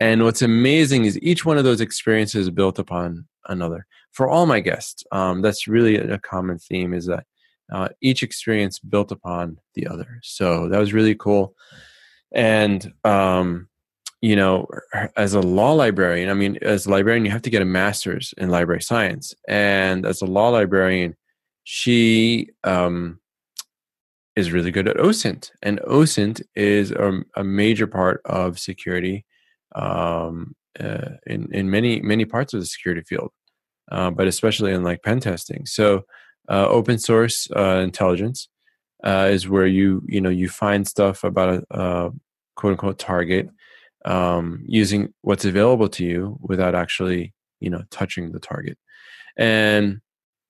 And 0.00 0.24
what's 0.24 0.42
amazing 0.42 1.04
is 1.04 1.18
each 1.20 1.44
one 1.44 1.58
of 1.58 1.64
those 1.64 1.80
experiences 1.80 2.50
built 2.50 2.78
upon 2.78 3.26
another. 3.48 3.86
For 4.12 4.28
all 4.28 4.46
my 4.46 4.60
guests, 4.60 5.04
um, 5.12 5.42
that's 5.42 5.66
really 5.66 5.96
a 5.96 6.18
common 6.18 6.58
theme 6.58 6.94
is 6.94 7.06
that 7.06 7.24
uh, 7.72 7.88
each 8.00 8.22
experience 8.22 8.78
built 8.78 9.12
upon 9.12 9.58
the 9.74 9.86
other. 9.86 10.20
So 10.22 10.68
that 10.68 10.78
was 10.78 10.92
really 10.92 11.14
cool. 11.14 11.54
And, 12.32 12.92
um, 13.04 13.68
you 14.20 14.36
know, 14.36 14.66
as 15.16 15.34
a 15.34 15.40
law 15.40 15.72
librarian, 15.72 16.28
I 16.28 16.34
mean, 16.34 16.58
as 16.62 16.86
a 16.86 16.90
librarian, 16.90 17.24
you 17.24 17.30
have 17.30 17.42
to 17.42 17.50
get 17.50 17.62
a 17.62 17.66
master's 17.66 18.34
in 18.38 18.50
library 18.50 18.82
science. 18.82 19.34
And 19.48 20.06
as 20.06 20.22
a 20.22 20.26
law 20.26 20.48
librarian, 20.48 21.16
she 21.70 22.48
um, 22.64 23.20
is 24.36 24.52
really 24.52 24.70
good 24.70 24.88
at 24.88 24.96
OSINT. 24.96 25.50
And 25.60 25.80
OSINT 25.80 26.40
is 26.56 26.92
a, 26.92 27.20
a 27.36 27.44
major 27.44 27.86
part 27.86 28.22
of 28.24 28.58
security 28.58 29.26
um, 29.74 30.56
uh, 30.80 31.10
in, 31.26 31.46
in 31.52 31.68
many, 31.68 32.00
many 32.00 32.24
parts 32.24 32.54
of 32.54 32.60
the 32.60 32.66
security 32.66 33.02
field, 33.02 33.32
uh, 33.92 34.10
but 34.10 34.26
especially 34.26 34.72
in 34.72 34.82
like 34.82 35.02
pen 35.02 35.20
testing. 35.20 35.66
So, 35.66 36.06
uh, 36.48 36.66
open 36.68 36.98
source 36.98 37.46
uh, 37.54 37.82
intelligence 37.84 38.48
uh, 39.04 39.28
is 39.30 39.46
where 39.46 39.66
you 39.66 40.02
you 40.06 40.22
know 40.22 40.30
you 40.30 40.48
find 40.48 40.88
stuff 40.88 41.22
about 41.22 41.50
a, 41.50 41.78
a 41.78 42.10
quote 42.56 42.70
unquote 42.70 42.98
target 42.98 43.50
um, 44.06 44.64
using 44.66 45.12
what's 45.20 45.44
available 45.44 45.90
to 45.90 46.04
you 46.06 46.38
without 46.40 46.74
actually 46.74 47.34
you 47.60 47.68
know 47.68 47.82
touching 47.90 48.32
the 48.32 48.40
target. 48.40 48.78
And 49.36 50.00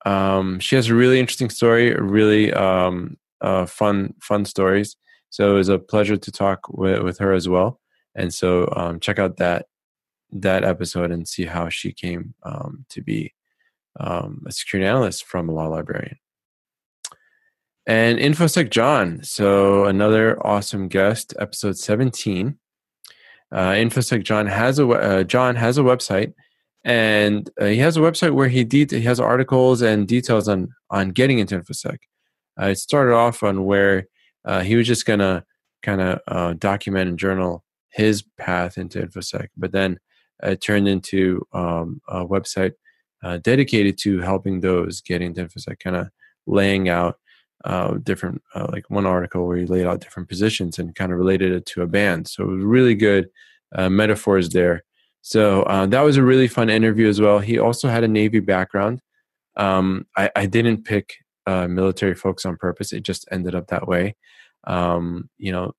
um, 0.07 0.59
she 0.61 0.77
has 0.77 0.89
a 0.89 0.95
really 0.95 1.19
interesting 1.21 1.51
story, 1.51 1.95
really 1.95 2.53
um, 2.53 3.17
uh, 3.41 3.67
fun 3.67 4.15
fun 4.21 4.45
stories. 4.45 4.97
So 5.31 5.51
it 5.51 5.55
was 5.55 5.69
a 5.69 5.79
pleasure 5.79 6.17
to 6.17 6.33
talk 6.33 6.69
with, 6.71 7.03
with 7.03 7.19
her 7.19 7.33
as 7.33 7.49
well. 7.49 7.81
And 8.15 8.33
so 8.33 8.73
um, 8.75 9.01
check 9.01 9.19
out 9.19 9.37
that 9.37 9.67
that 10.31 10.65
episode 10.65 11.11
and 11.11 11.27
see 11.27 11.45
how 11.45 11.69
she 11.69 11.93
came 11.93 12.35
um, 12.43 12.85
to 12.91 13.03
be 13.03 13.35
um, 13.99 14.45
a 14.47 14.53
security 14.53 14.87
analyst 14.87 15.25
from 15.25 15.49
a 15.49 15.53
law 15.53 15.67
librarian. 15.67 16.17
And 17.87 18.19
InfoSec 18.19 18.71
Jon, 18.71 19.21
so 19.23 19.87
another 19.87 20.39
awesome 20.47 20.89
guest, 20.89 21.33
episode 21.39 21.79
17. 21.79 22.59
Uh, 23.51 23.71
InfoSec 23.71 24.25
Jon 24.25 24.47
has 24.47 24.79
a 24.79 24.87
uh, 24.87 25.25
Jon 25.25 25.57
has 25.57 25.79
a 25.79 25.83
website, 25.83 26.35
and 26.85 27.51
uh, 27.61 27.67
he 27.67 27.79
has 27.79 27.97
a 27.97 28.01
website 28.01 28.33
where 28.33 28.49
he 28.49 28.65
de- 28.65 28.87
he 28.87 29.03
has 29.03 29.21
articles 29.21 29.83
and 29.83 30.07
details 30.07 30.49
on 30.49 30.69
on 30.91 31.11
getting 31.11 31.39
into 31.39 31.59
InfoSec. 31.59 31.99
Uh, 32.61 32.67
it 32.67 32.79
started 32.79 33.15
off 33.15 33.43
on 33.43 33.65
where 33.65 34.07
uh, 34.45 34.61
he 34.61 34.77
was 34.77 34.87
just 34.87 35.07
gonna 35.07 35.45
kind 35.83 36.01
of 36.01 36.21
uh, 36.29 36.55
document 36.55 37.09
and 37.09 37.19
journal 37.19 37.65
his 37.91 38.23
path 38.39 38.79
into 38.79 39.01
InfoSec, 39.01 39.49
but 39.57 39.73
then 39.73 39.99
it 40.43 40.61
turned 40.61 40.87
into 40.89 41.45
um, 41.53 42.01
a 42.09 42.25
website 42.25 42.73
uh, 43.25 43.39
dedicated 43.39 43.99
to 43.99 44.21
helping 44.21 44.61
those 44.61 45.01
getting 45.01 45.29
into 45.29 45.45
InfoSec, 45.45 45.81
kind 45.81 45.97
of 45.97 46.09
laying 46.47 46.89
out 46.89 47.19
uh, 47.65 47.95
different, 48.05 48.41
like 48.55 48.89
one 48.89 49.05
article 49.05 49.47
where 49.47 49.57
he 49.57 49.67
laid 49.67 49.85
out 49.85 50.01
different 50.01 50.29
positions 50.29 50.79
and 50.79 50.95
kind 50.95 51.11
of 51.11 51.19
related 51.19 51.51
it 51.51 51.67
to 51.67 51.83
a 51.83 51.89
band. 51.89 52.29
So 52.29 52.45
it 52.45 52.47
was 52.47 52.65
really 52.65 52.95
good 52.95 53.29
metaphors 53.77 54.51
there. 54.51 54.85
So 55.23 55.63
uh, 55.65 55.87
that 55.87 56.01
was 56.01 56.17
a 56.17 56.23
really 56.23 56.49
fun 56.49 56.71
interview 56.71 57.09
as 57.09 57.21
well. 57.21 57.39
He 57.39 57.59
also 57.59 57.89
had 57.89 58.05
a 58.05 58.09
Navy 58.09 58.41
background. 58.41 59.01
Um, 59.57 60.07
I, 60.17 60.31
I, 60.37 60.47
didn't 60.47 60.85
pick 60.85 61.15
uh, 61.47 61.67
military 61.67 62.15
folks 62.15 62.47
on 62.47 62.57
purpose. 62.57 62.93
It 62.93 63.03
just 63.03 63.27
ended 63.33 63.57
up 63.57 63.67
that 63.69 63.89
way. 63.89 64.15
Um, 64.65 65.29
you 65.37 65.51
know, 65.51 65.73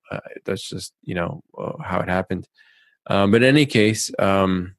that's 0.45 0.67
just, 0.67 0.93
you 1.01 1.15
know, 1.15 1.41
how 1.81 2.01
it 2.01 2.09
happened. 2.09 2.45
Um, 3.09 3.31
but 3.31 3.41
in 3.41 3.47
any 3.47 3.65
case, 3.65 4.11
um, 4.19 4.75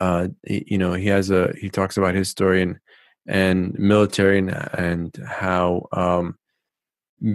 uh, 0.00 0.28
you 0.44 0.78
know, 0.78 0.94
he 0.94 1.06
has 1.08 1.30
a 1.30 1.54
he 1.58 1.70
talks 1.70 1.96
about 1.96 2.14
his 2.14 2.28
story 2.28 2.62
and 2.62 2.78
and 3.26 3.78
military 3.78 4.38
and, 4.38 4.50
and 4.50 5.16
how 5.26 5.86
um, 5.92 6.36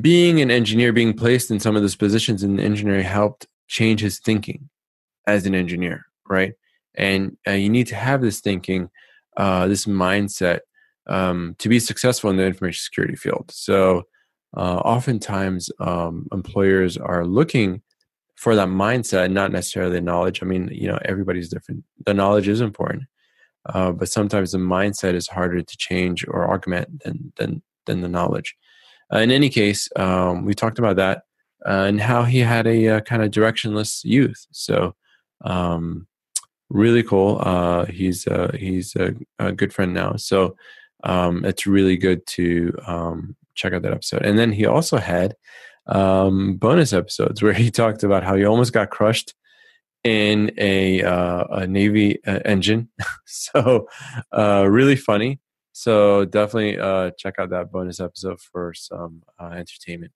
being 0.01 0.41
an 0.41 0.51
engineer, 0.51 0.93
being 0.93 1.13
placed 1.13 1.51
in 1.51 1.59
some 1.59 1.75
of 1.75 1.81
those 1.81 1.95
positions 1.95 2.43
in 2.43 2.59
engineering 2.59 3.03
helped 3.03 3.47
change 3.67 4.01
his 4.01 4.19
thinking 4.19 4.69
as 5.27 5.45
an 5.45 5.55
engineer, 5.55 6.05
right? 6.29 6.53
And 6.95 7.37
uh, 7.47 7.51
you 7.51 7.69
need 7.69 7.87
to 7.87 7.95
have 7.95 8.21
this 8.21 8.41
thinking, 8.41 8.89
uh, 9.37 9.67
this 9.67 9.85
mindset 9.85 10.59
um, 11.07 11.55
to 11.59 11.69
be 11.69 11.79
successful 11.79 12.29
in 12.29 12.37
the 12.37 12.45
information 12.45 12.81
security 12.81 13.15
field. 13.15 13.51
So, 13.51 14.03
uh, 14.55 14.77
oftentimes, 14.77 15.69
um, 15.79 16.27
employers 16.33 16.97
are 16.97 17.25
looking 17.25 17.81
for 18.35 18.55
that 18.55 18.67
mindset, 18.67 19.31
not 19.31 19.51
necessarily 19.51 19.93
the 19.93 20.01
knowledge. 20.01 20.41
I 20.41 20.45
mean, 20.45 20.69
you 20.73 20.87
know, 20.87 20.99
everybody's 21.05 21.47
different. 21.47 21.83
The 22.05 22.13
knowledge 22.13 22.47
is 22.47 22.59
important, 22.59 23.03
uh, 23.67 23.91
but 23.91 24.09
sometimes 24.09 24.51
the 24.51 24.57
mindset 24.57 25.13
is 25.13 25.27
harder 25.27 25.61
to 25.61 25.77
change 25.77 26.25
or 26.27 26.51
augment 26.51 27.03
than 27.03 27.31
than 27.37 27.61
than 27.85 28.01
the 28.01 28.09
knowledge. 28.09 28.55
Uh, 29.13 29.19
in 29.19 29.31
any 29.31 29.49
case, 29.49 29.89
um, 29.95 30.45
we 30.45 30.53
talked 30.53 30.79
about 30.79 30.95
that 30.95 31.23
uh, 31.65 31.85
and 31.87 32.01
how 32.01 32.23
he 32.23 32.39
had 32.39 32.67
a 32.67 32.87
uh, 32.87 33.01
kind 33.01 33.21
of 33.21 33.31
directionless 33.31 34.03
youth. 34.03 34.47
So, 34.51 34.95
um, 35.43 36.07
really 36.69 37.03
cool. 37.03 37.39
Uh, 37.41 37.85
he's 37.85 38.27
uh, 38.27 38.51
he's 38.57 38.95
a, 38.95 39.13
a, 39.39 39.51
good 39.51 39.73
friend 39.73 39.93
now. 39.93 40.15
So, 40.15 40.55
um, 41.03 41.45
it's 41.45 41.67
really 41.67 41.97
good 41.97 42.25
to 42.27 42.73
um, 42.87 43.35
check 43.55 43.73
out 43.73 43.81
that 43.83 43.93
episode. 43.93 44.23
And 44.23 44.37
then 44.37 44.51
he 44.51 44.65
also 44.65 44.97
had 44.97 45.35
um, 45.87 46.55
bonus 46.55 46.93
episodes 46.93 47.41
where 47.41 47.53
he 47.63 47.71
talked 47.71 48.03
about 48.03 48.23
how 48.23 48.35
he 48.35 48.45
almost 48.45 48.73
got 48.73 48.89
crushed 48.89 49.33
in 50.03 50.51
a, 50.57 51.03
uh, 51.03 51.43
a 51.51 51.67
Navy 51.67 52.23
uh, 52.25 52.39
engine. 52.45 52.89
so, 53.25 53.87
uh, 54.35 54.65
really 54.67 54.95
funny. 54.95 55.39
So, 55.73 56.25
definitely 56.25 56.79
uh, 56.79 57.11
check 57.17 57.35
out 57.39 57.49
that 57.51 57.71
bonus 57.71 57.99
episode 57.99 58.39
for 58.39 58.73
some 58.73 59.23
uh, 59.39 59.51
entertainment. 59.51 60.11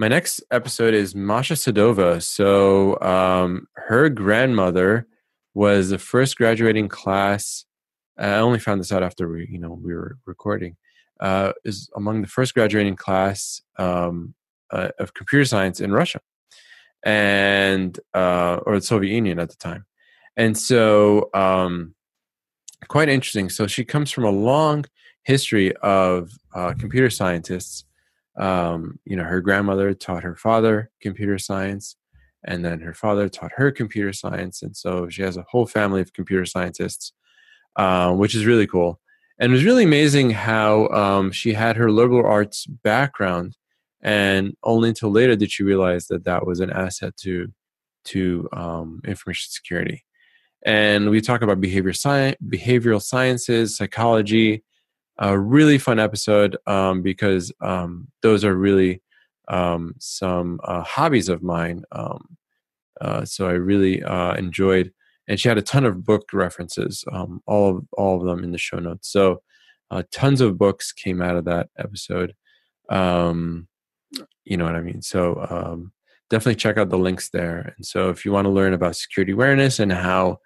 My 0.00 0.06
next 0.06 0.44
episode 0.52 0.94
is 0.94 1.16
Masha 1.16 1.54
Sedova. 1.54 2.22
So, 2.22 3.00
um, 3.00 3.66
her 3.74 4.08
grandmother 4.08 5.08
was 5.54 5.90
the 5.90 5.98
first 5.98 6.36
graduating 6.36 6.86
class. 6.86 7.64
I 8.16 8.34
only 8.34 8.60
found 8.60 8.80
this 8.80 8.92
out 8.92 9.02
after 9.02 9.28
we, 9.28 9.48
you 9.50 9.58
know, 9.58 9.72
we 9.82 9.92
were 9.92 10.16
recording 10.24 10.76
uh, 11.18 11.52
is 11.64 11.90
among 11.96 12.22
the 12.22 12.28
first 12.28 12.54
graduating 12.54 12.94
class 12.94 13.60
um, 13.76 14.34
uh, 14.70 14.90
of 15.00 15.14
computer 15.14 15.44
science 15.44 15.80
in 15.80 15.90
Russia, 15.90 16.20
and 17.04 17.98
uh, 18.14 18.60
or 18.66 18.76
the 18.76 18.86
Soviet 18.86 19.12
Union 19.12 19.40
at 19.40 19.50
the 19.50 19.56
time, 19.56 19.84
and 20.36 20.56
so 20.56 21.28
um, 21.34 21.96
quite 22.86 23.08
interesting. 23.08 23.48
So 23.48 23.66
she 23.66 23.84
comes 23.84 24.12
from 24.12 24.22
a 24.22 24.30
long 24.30 24.84
history 25.24 25.74
of 25.78 26.30
uh, 26.54 26.74
computer 26.78 27.10
scientists. 27.10 27.84
Um, 28.38 28.98
you 29.04 29.16
know, 29.16 29.24
her 29.24 29.40
grandmother 29.40 29.94
taught 29.94 30.22
her 30.22 30.36
father 30.36 30.90
computer 31.00 31.38
science, 31.38 31.96
and 32.44 32.64
then 32.64 32.80
her 32.80 32.94
father 32.94 33.28
taught 33.28 33.52
her 33.56 33.70
computer 33.70 34.12
science, 34.12 34.62
and 34.62 34.76
so 34.76 35.08
she 35.08 35.22
has 35.22 35.36
a 35.36 35.44
whole 35.48 35.66
family 35.66 36.00
of 36.00 36.12
computer 36.12 36.44
scientists, 36.44 37.12
uh, 37.76 38.12
which 38.12 38.34
is 38.34 38.46
really 38.46 38.66
cool 38.66 39.00
and 39.38 39.52
it 39.52 39.54
was 39.54 39.64
really 39.64 39.84
amazing 39.84 40.30
how 40.30 40.88
um, 40.88 41.30
she 41.30 41.52
had 41.52 41.76
her 41.76 41.90
liberal 41.90 42.26
arts 42.28 42.66
background 42.66 43.56
and 44.00 44.54
only 44.64 44.88
until 44.88 45.10
later 45.10 45.36
did 45.36 45.50
she 45.50 45.62
realize 45.62 46.06
that 46.08 46.24
that 46.24 46.46
was 46.46 46.60
an 46.60 46.70
asset 46.70 47.16
to 47.16 47.48
to 48.04 48.48
um, 48.52 49.00
information 49.04 49.48
security 49.50 50.04
and 50.64 51.10
we 51.10 51.20
talk 51.20 51.42
about 51.42 51.60
behavior 51.60 51.92
science, 51.92 52.36
behavioral 52.44 53.00
sciences, 53.00 53.76
psychology. 53.76 54.64
A 55.20 55.36
really 55.36 55.78
fun 55.78 55.98
episode 55.98 56.56
um, 56.66 57.02
because 57.02 57.52
um, 57.60 58.06
those 58.22 58.44
are 58.44 58.54
really 58.54 59.02
um, 59.48 59.94
some 59.98 60.60
uh, 60.62 60.82
hobbies 60.82 61.28
of 61.28 61.42
mine. 61.42 61.82
Um, 61.90 62.36
uh, 63.00 63.24
so 63.24 63.48
I 63.48 63.52
really 63.52 64.02
uh, 64.02 64.34
enjoyed, 64.34 64.92
and 65.26 65.40
she 65.40 65.48
had 65.48 65.58
a 65.58 65.62
ton 65.62 65.84
of 65.84 66.04
book 66.04 66.28
references, 66.32 67.04
um, 67.10 67.42
all 67.46 67.78
of 67.78 67.86
all 67.92 68.20
of 68.20 68.26
them 68.26 68.44
in 68.44 68.52
the 68.52 68.58
show 68.58 68.78
notes. 68.78 69.10
So 69.10 69.42
uh, 69.90 70.04
tons 70.12 70.40
of 70.40 70.58
books 70.58 70.92
came 70.92 71.20
out 71.20 71.36
of 71.36 71.46
that 71.46 71.68
episode. 71.78 72.34
Um, 72.88 73.66
you 74.44 74.56
know 74.56 74.64
what 74.64 74.76
I 74.76 74.82
mean? 74.82 75.02
So 75.02 75.90
definitely 76.30 76.56
check 76.56 76.78
out 76.78 76.90
the 76.90 76.98
links 76.98 77.30
there. 77.30 77.74
And 77.76 77.84
so 77.84 78.10
if 78.10 78.24
you 78.24 78.32
want 78.32 78.44
to 78.44 78.50
learn 78.50 78.72
about 78.72 78.96
security 78.96 79.32
awareness 79.32 79.80
and 79.80 79.92
how 79.92 80.38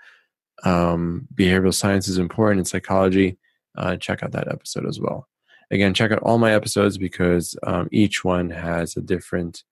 behavioral 0.64 1.74
science 1.74 2.08
is 2.08 2.18
important 2.18 2.60
in 2.60 2.64
psychology, 2.64 3.38
uh, 3.76 3.96
check 3.96 4.22
out 4.22 4.32
that 4.32 4.48
episode 4.48 4.86
as 4.86 5.00
well. 5.00 5.28
Again, 5.70 5.94
check 5.94 6.12
out 6.12 6.22
all 6.22 6.38
my 6.38 6.52
episodes 6.52 6.98
because 6.98 7.56
um, 7.62 7.88
each 7.90 8.24
one 8.24 8.50
has 8.50 8.96
a 8.96 9.00
different 9.00 9.62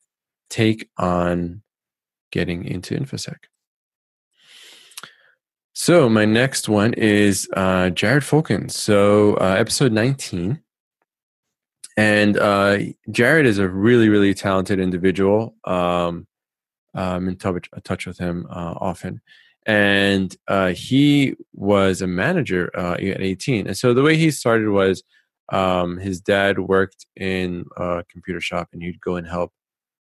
take 0.48 0.88
on 0.96 1.62
getting 2.32 2.64
into 2.64 2.98
InfoSec. 2.98 3.36
So 5.74 6.08
my 6.08 6.24
next 6.24 6.68
one 6.68 6.94
is 6.94 7.48
uh, 7.56 7.90
Jared 7.90 8.22
Fulkin. 8.22 8.70
So 8.70 9.34
uh, 9.34 9.56
episode 9.58 9.92
19. 9.92 10.60
And 11.96 12.36
uh, 12.38 12.78
Jared 13.10 13.46
is 13.46 13.58
a 13.58 13.68
really, 13.68 14.08
really 14.08 14.34
talented 14.34 14.80
individual. 14.80 15.54
Um, 15.64 16.26
I'm 16.94 17.28
in 17.28 17.36
touch, 17.36 17.68
touch 17.84 18.06
with 18.06 18.18
him 18.18 18.46
uh, 18.50 18.74
often. 18.76 19.20
And 19.70 20.37
uh, 20.48 20.72
he 20.72 21.37
was 21.54 22.02
a 22.02 22.09
manager 22.09 22.72
uh, 22.76 22.94
at 22.94 23.22
18. 23.22 23.68
And 23.68 23.78
so 23.78 23.94
the 23.94 24.02
way 24.02 24.16
he 24.16 24.33
started 24.33 24.68
was 24.68 25.04
um, 25.52 25.96
his 25.96 26.20
dad 26.20 26.59
worked 26.59 27.06
in 27.14 27.66
a 27.76 28.02
computer 28.11 28.40
shop 28.40 28.70
and 28.72 28.83
he'd 28.83 29.00
go 29.00 29.14
and 29.14 29.28
help 29.28 29.52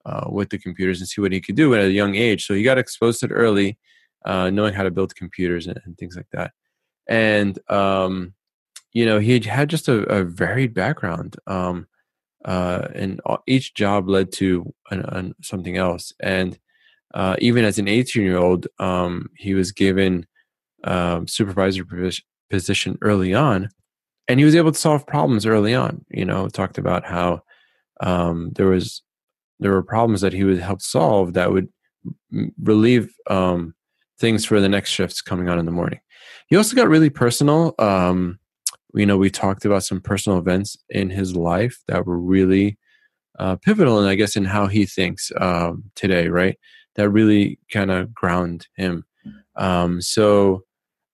uh, 0.06 0.24
with 0.30 0.48
the 0.48 0.56
computers 0.56 1.00
and 1.00 1.08
see 1.08 1.20
what 1.20 1.32
he 1.32 1.42
could 1.42 1.56
do 1.56 1.74
at 1.74 1.84
a 1.84 1.90
young 1.90 2.14
age. 2.14 2.46
So 2.46 2.54
he 2.54 2.62
got 2.62 2.78
exposed 2.78 3.20
to 3.20 3.26
it 3.26 3.32
early, 3.32 3.78
uh, 4.24 4.48
knowing 4.48 4.72
how 4.72 4.82
to 4.82 4.90
build 4.90 5.14
computers 5.14 5.66
and, 5.66 5.78
and 5.84 5.98
things 5.98 6.16
like 6.16 6.30
that. 6.32 6.52
And 7.06 7.58
um, 7.70 8.32
you 8.94 9.04
know, 9.04 9.18
he 9.18 9.40
had 9.40 9.68
just 9.68 9.88
a, 9.88 10.04
a 10.04 10.24
varied 10.24 10.72
background, 10.72 11.36
um, 11.46 11.86
uh, 12.46 12.88
and 12.94 13.20
each 13.46 13.74
job 13.74 14.08
led 14.08 14.32
to 14.32 14.72
an, 14.90 15.00
an, 15.00 15.34
something 15.42 15.76
else. 15.76 16.14
And 16.18 16.58
uh, 17.14 17.36
even 17.38 17.64
as 17.64 17.78
an 17.78 17.88
18 17.88 18.22
year 18.22 18.38
old, 18.38 18.66
um, 18.78 19.28
he 19.36 19.54
was 19.54 19.72
given 19.72 20.26
um, 20.84 21.26
supervisor 21.26 21.84
position 22.48 22.98
early 23.02 23.34
on, 23.34 23.68
and 24.28 24.38
he 24.38 24.44
was 24.44 24.56
able 24.56 24.72
to 24.72 24.78
solve 24.78 25.06
problems 25.06 25.46
early 25.46 25.74
on. 25.74 26.04
You 26.10 26.24
know, 26.24 26.48
talked 26.48 26.78
about 26.78 27.04
how 27.04 27.42
um, 28.00 28.50
there 28.54 28.66
was 28.66 29.02
there 29.58 29.72
were 29.72 29.82
problems 29.82 30.20
that 30.22 30.32
he 30.32 30.44
would 30.44 30.58
help 30.58 30.80
solve 30.80 31.34
that 31.34 31.52
would 31.52 31.68
relieve 32.62 33.12
um, 33.28 33.74
things 34.18 34.44
for 34.44 34.60
the 34.60 34.68
next 34.68 34.90
shifts 34.90 35.20
coming 35.20 35.48
on 35.48 35.58
in 35.58 35.66
the 35.66 35.72
morning. 35.72 36.00
He 36.48 36.56
also 36.56 36.74
got 36.74 36.88
really 36.88 37.10
personal. 37.10 37.74
Um, 37.78 38.38
you 38.94 39.06
know, 39.06 39.16
we 39.16 39.30
talked 39.30 39.64
about 39.64 39.84
some 39.84 40.00
personal 40.00 40.38
events 40.38 40.76
in 40.88 41.10
his 41.10 41.36
life 41.36 41.78
that 41.86 42.06
were 42.06 42.18
really 42.18 42.78
uh, 43.38 43.56
pivotal, 43.56 43.98
and 43.98 44.08
I 44.08 44.14
guess 44.14 44.36
in 44.36 44.44
how 44.44 44.66
he 44.66 44.84
thinks 44.84 45.30
um, 45.40 45.84
today, 45.94 46.28
right? 46.28 46.58
That 46.96 47.10
really 47.10 47.58
kind 47.72 47.90
of 47.90 48.14
ground 48.14 48.66
him. 48.76 49.04
Um, 49.56 50.00
so 50.00 50.64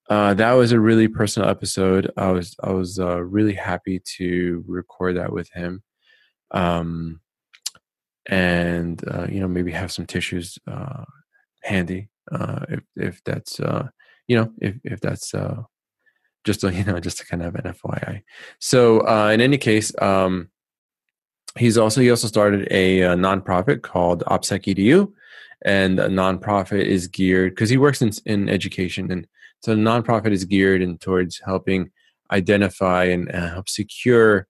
uh, 0.08 0.34
that 0.34 0.52
was 0.52 0.72
a 0.72 0.80
really 0.80 1.08
personal 1.08 1.48
episode. 1.48 2.10
I 2.16 2.30
was 2.30 2.54
I 2.62 2.70
was 2.70 2.98
uh, 2.98 3.22
really 3.22 3.54
happy 3.54 4.00
to 4.16 4.64
record 4.66 5.16
that 5.16 5.32
with 5.32 5.50
him. 5.52 5.82
Um, 6.52 7.20
and 8.28 9.02
uh, 9.08 9.26
you 9.28 9.40
know 9.40 9.48
maybe 9.48 9.72
have 9.72 9.92
some 9.92 10.06
tissues 10.06 10.58
uh, 10.66 11.04
handy 11.62 12.08
uh, 12.32 12.64
if 12.68 12.80
if 12.96 13.24
that's 13.24 13.60
uh, 13.60 13.88
you 14.26 14.36
know 14.36 14.52
if 14.60 14.76
if 14.84 15.00
that's 15.00 15.34
just 16.44 16.64
a, 16.64 16.72
you 16.72 16.84
know 16.84 17.00
just 17.00 17.18
to 17.18 17.26
kind 17.26 17.42
of 17.42 17.54
an 17.56 17.74
FYI. 17.74 18.22
So 18.60 19.00
in 19.30 19.40
any 19.40 19.58
case, 19.58 19.92
um, 20.00 20.50
he's 21.58 21.78
also 21.78 22.00
he 22.00 22.10
also 22.10 22.28
started 22.28 22.68
a, 22.70 23.00
a 23.00 23.16
nonprofit 23.16 23.82
called 23.82 24.22
OPSEC 24.26 24.74
EDU, 24.74 25.12
and 25.64 25.98
a 25.98 26.08
nonprofit 26.08 26.84
is 26.84 27.08
geared 27.08 27.52
because 27.52 27.70
he 27.70 27.76
works 27.76 28.02
in 28.02 28.12
in 28.26 28.48
education, 28.48 29.10
and 29.10 29.26
so 29.60 29.74
the 29.74 29.80
nonprofit 29.80 30.32
is 30.32 30.44
geared 30.44 30.82
and 30.82 31.00
towards 31.00 31.40
helping 31.44 31.90
identify 32.30 33.04
and 33.04 33.30
uh, 33.32 33.50
help 33.50 33.68
secure 33.68 34.46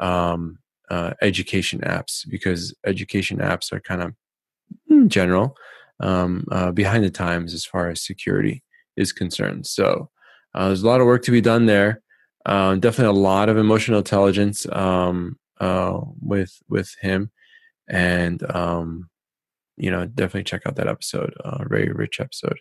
um, 0.00 0.58
uh, 0.90 1.14
education 1.22 1.80
apps 1.80 2.28
because 2.28 2.74
education 2.84 3.38
apps 3.38 3.72
are 3.72 3.80
kind 3.80 4.02
of 4.02 4.12
hmm, 4.88 5.06
general 5.08 5.56
um, 6.00 6.46
uh, 6.50 6.70
behind 6.70 7.04
the 7.04 7.10
times 7.10 7.54
as 7.54 7.64
far 7.64 7.88
as 7.88 8.04
security 8.04 8.62
is 8.96 9.12
concerned. 9.12 9.66
So 9.66 10.10
uh, 10.54 10.68
there's 10.68 10.82
a 10.82 10.86
lot 10.86 11.00
of 11.00 11.06
work 11.06 11.22
to 11.24 11.30
be 11.30 11.40
done 11.40 11.66
there. 11.66 12.00
Um, 12.46 12.80
definitely 12.80 13.18
a 13.18 13.22
lot 13.22 13.48
of 13.48 13.56
emotional 13.56 13.98
intelligence 13.98 14.66
um, 14.70 15.38
uh, 15.60 16.00
with 16.20 16.52
with 16.68 16.94
him, 17.00 17.30
and 17.88 18.42
um, 18.54 19.08
you 19.76 19.90
know 19.90 20.06
definitely 20.06 20.44
check 20.44 20.62
out 20.66 20.76
that 20.76 20.88
episode. 20.88 21.34
Uh, 21.44 21.64
very 21.68 21.92
rich 21.92 22.20
episode. 22.20 22.58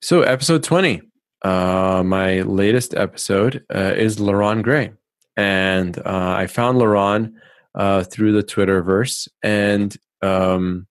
So 0.00 0.22
episode 0.22 0.62
twenty. 0.62 1.02
Uh, 1.42 2.02
my 2.04 2.42
latest 2.42 2.94
episode 2.94 3.64
uh, 3.74 3.94
is 3.96 4.18
Leron 4.18 4.62
Gray 4.62 4.92
and 5.36 5.98
uh, 5.98 6.34
I 6.36 6.46
found 6.46 6.78
Leron 6.78 7.34
uh, 7.74 8.04
through 8.04 8.32
the 8.32 8.42
Twitterverse, 8.42 9.28
and 9.42 9.96
um, 10.20 10.86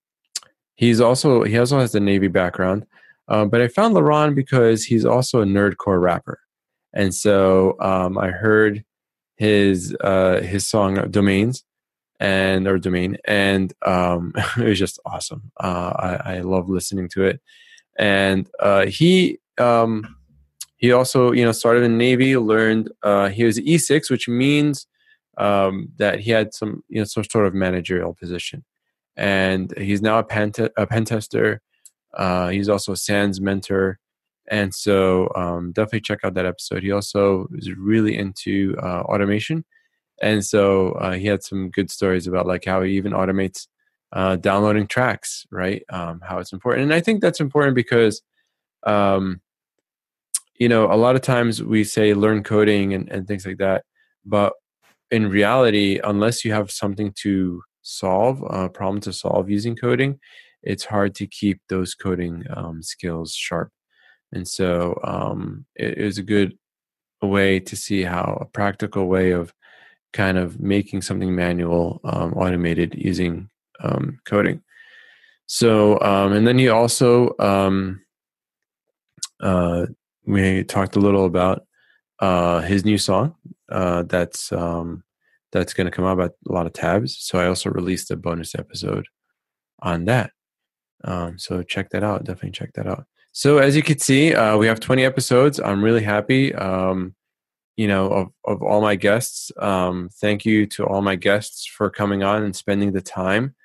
he's 0.76 1.00
also 1.00 1.44
he 1.44 1.58
also 1.58 1.80
has 1.80 1.92
the 1.92 2.00
Navy 2.00 2.28
background. 2.28 2.86
Uh, 3.28 3.46
but 3.46 3.62
I 3.62 3.68
found 3.68 3.96
Leron 3.96 4.36
because 4.36 4.84
he's 4.84 5.06
also 5.06 5.42
a 5.42 5.46
nerdcore 5.46 6.02
rapper, 6.02 6.40
and 6.94 7.14
so 7.14 7.76
um, 7.80 8.18
I 8.18 8.30
heard 8.30 8.84
his 9.38 9.96
uh, 10.02 10.42
his 10.42 10.68
song 10.68 10.96
"Domains" 11.12 11.64
and 12.22 12.68
our 12.68 12.78
"Domain," 12.78 13.18
and 13.26 13.74
um, 13.86 14.32
it 14.58 14.64
was 14.64 14.80
just 14.80 15.00
awesome. 15.06 15.52
Uh, 15.60 16.20
I, 16.24 16.36
I 16.36 16.42
love 16.42 16.70
listening 16.70 17.10
to 17.10 17.26
it, 17.26 17.42
and 17.98 18.48
uh, 18.60 18.86
he 18.86 19.40
um, 19.58 20.16
he 20.78 20.92
also, 20.92 21.32
you 21.32 21.46
know, 21.46 21.52
started 21.52 21.84
in 21.84 21.98
Navy. 21.98 22.38
Learned 22.38 22.92
uh, 23.04 23.30
he 23.30 23.44
was 23.44 23.60
E6, 23.60 24.10
which 24.10 24.28
means 24.28 24.88
um, 25.38 25.90
that 25.98 26.20
he 26.20 26.32
had 26.32 26.54
some, 26.54 26.84
you 26.90 27.00
know, 27.00 27.06
some 27.06 27.24
sort 27.24 27.46
of 27.46 27.54
managerial 27.54 28.14
position. 28.14 28.64
And 29.16 29.76
he's 29.78 30.02
now 30.02 30.20
a 30.20 30.24
pen, 30.24 30.52
te- 30.52 30.70
a 30.78 30.88
pen 30.88 31.06
tester. 31.06 31.62
Uh, 32.14 32.50
he's 32.50 32.68
also 32.68 32.94
a 32.94 32.98
SANS 32.98 33.40
mentor, 33.40 34.00
and 34.50 34.74
so 34.74 35.30
um, 35.36 35.72
definitely 35.72 36.02
check 36.02 36.20
out 36.24 36.34
that 36.34 36.46
episode. 36.46 36.84
He 36.84 36.92
also 36.92 37.48
is 37.54 37.72
really 37.72 38.18
into 38.18 38.76
uh, 38.82 39.02
automation, 39.02 39.64
and 40.22 40.46
so 40.46 40.92
uh, 40.94 41.14
he 41.14 41.28
had 41.28 41.44
some 41.44 41.70
good 41.70 41.92
stories 41.92 42.28
about 42.28 42.48
like 42.48 42.66
how 42.66 42.82
he 42.82 42.94
even 42.94 43.14
automates 43.14 43.68
uh, 44.14 44.36
downloading 44.36 44.88
tracks, 44.88 45.46
right? 45.52 45.84
Um, 45.90 46.22
how 46.28 46.40
it's 46.40 46.54
important, 46.54 46.84
and 46.84 46.94
I 46.94 47.02
think 47.02 47.22
that's 47.22 47.40
important 47.40 47.76
because 47.76 48.22
um, 48.84 49.42
you 50.62 50.70
know, 50.70 50.92
a 50.92 50.96
lot 50.96 51.16
of 51.16 51.22
times 51.22 51.64
we 51.64 51.84
say 51.84 52.14
learn 52.14 52.44
coding 52.44 52.94
and, 52.94 53.10
and 53.10 53.28
things 53.28 53.46
like 53.48 53.58
that, 53.58 53.84
but 54.26 54.54
in 55.10 55.28
reality, 55.28 56.00
unless 56.04 56.46
you 56.46 56.54
have 56.54 56.70
something 56.72 57.12
to 57.24 57.64
solve, 57.82 58.44
a 58.48 58.70
problem 58.70 59.02
to 59.02 59.12
solve 59.12 59.50
using 59.50 59.76
coding, 59.76 60.20
it's 60.64 60.86
hard 60.86 61.16
to 61.16 61.28
keep 61.28 61.60
those 61.68 61.96
coding 61.96 62.46
um, 62.56 62.84
skills 62.84 63.34
sharp. 63.34 63.72
And 64.32 64.48
so 64.48 65.00
um, 65.04 65.66
it 65.76 65.98
is 65.98 66.18
a 66.18 66.24
good 66.24 66.58
way 67.22 67.60
to 67.60 67.76
see 67.76 68.04
how 68.04 68.38
a 68.40 68.46
practical 68.46 69.08
way 69.08 69.32
of 69.32 69.54
kind 70.14 70.38
of 70.38 70.60
making 70.60 71.02
something 71.02 71.34
manual 71.34 72.02
um, 72.04 72.34
automated 72.34 72.96
using 72.96 73.50
um, 73.82 74.20
coding. 74.26 74.62
So, 75.48 76.00
um, 76.02 76.34
and 76.34 76.48
then 76.48 76.58
he 76.58 76.70
also 76.70 77.36
um, 77.40 78.02
uh, 79.42 79.88
we 80.26 80.64
talked 80.64 80.96
a 80.96 81.00
little 81.00 81.26
about 81.26 81.66
uh, 82.20 82.62
his 82.62 82.86
new 82.86 82.98
song 82.98 83.36
uh, 83.70 84.04
that's 84.04 84.52
um, 84.52 85.04
that's 85.52 85.74
going 85.74 85.86
to 85.86 85.92
come 85.92 86.06
out 86.06 86.14
about 86.14 86.32
a 86.48 86.52
lot 86.52 86.68
of 86.68 86.74
tabs. 86.74 87.18
So 87.20 87.40
I 87.40 87.48
also 87.48 87.70
released 87.70 88.12
a 88.12 88.16
bonus 88.16 88.56
episode 88.56 89.08
on 89.80 90.06
that. 90.06 90.32
So 91.38 91.64
check 91.64 91.90
that 91.90 92.04
out. 92.04 92.24
Definitely 92.24 92.52
check 92.52 92.74
that 92.74 92.88
out. 92.88 93.06
So 93.34 93.60
as 93.60 93.76
you 93.76 93.84
can 93.84 93.98
see, 93.98 94.34
uh, 94.34 94.58
we 94.58 94.68
have 94.68 94.80
20 94.80 95.06
episodes. 95.06 95.60
I'm 95.60 95.84
really 95.84 96.04
happy. 96.04 96.54
Um, 96.54 97.16
you 97.78 97.88
know, 97.88 98.08
of, 98.08 98.30
of 98.46 98.62
all 98.62 98.82
my 98.82 98.96
guests. 98.96 99.52
Um, 99.58 100.10
thank 100.14 100.46
you 100.46 100.66
to 100.68 100.86
all 100.86 101.02
my 101.02 101.16
guests 101.16 101.66
for 101.66 101.90
coming 101.90 102.24
on 102.24 102.44
and 102.44 102.56
spending 102.56 102.92
the 102.92 103.02
time. 103.02 103.56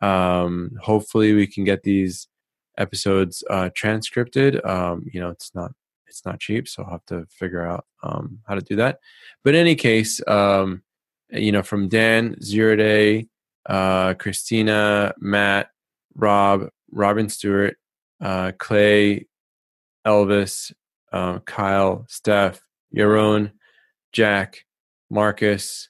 Um, 0.00 0.72
hopefully, 0.80 1.32
we 1.34 1.46
can 1.46 1.64
get 1.64 1.82
these 1.82 2.28
episodes 2.76 3.42
uh, 3.50 3.70
transcripted. 3.74 4.64
Um, 4.64 5.04
you 5.12 5.20
know, 5.20 5.30
it's 5.30 5.54
not 5.54 5.72
it's 6.06 6.24
not 6.24 6.40
cheap, 6.40 6.68
so 6.68 6.82
I'll 6.82 6.92
have 6.92 7.06
to 7.06 7.26
figure 7.30 7.66
out 7.66 7.84
um, 8.02 8.38
how 8.46 8.54
to 8.54 8.62
do 8.62 8.76
that. 8.76 8.98
But 9.44 9.54
in 9.54 9.60
any 9.60 9.74
case, 9.74 10.20
um, 10.26 10.82
you 11.30 11.52
know, 11.52 11.62
from 11.62 11.88
Dan, 11.88 12.40
Zero 12.42 12.76
Day, 12.76 13.28
uh, 13.66 14.14
Christina, 14.14 15.14
Matt, 15.18 15.68
Rob, 16.14 16.68
Robin 16.90 17.28
Stuart, 17.28 17.76
uh, 18.20 18.52
Clay, 18.58 19.26
Elvis, 20.06 20.72
uh, 21.12 21.40
Kyle, 21.40 22.06
Steph, 22.08 22.60
Yaron, 22.94 23.52
Jack, 24.12 24.64
Marcus, 25.10 25.88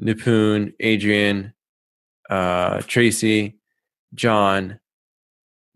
Nipun, 0.00 0.74
Adrian, 0.80 1.52
uh, 2.30 2.80
Tracy, 2.86 3.58
Jon, 4.14 4.80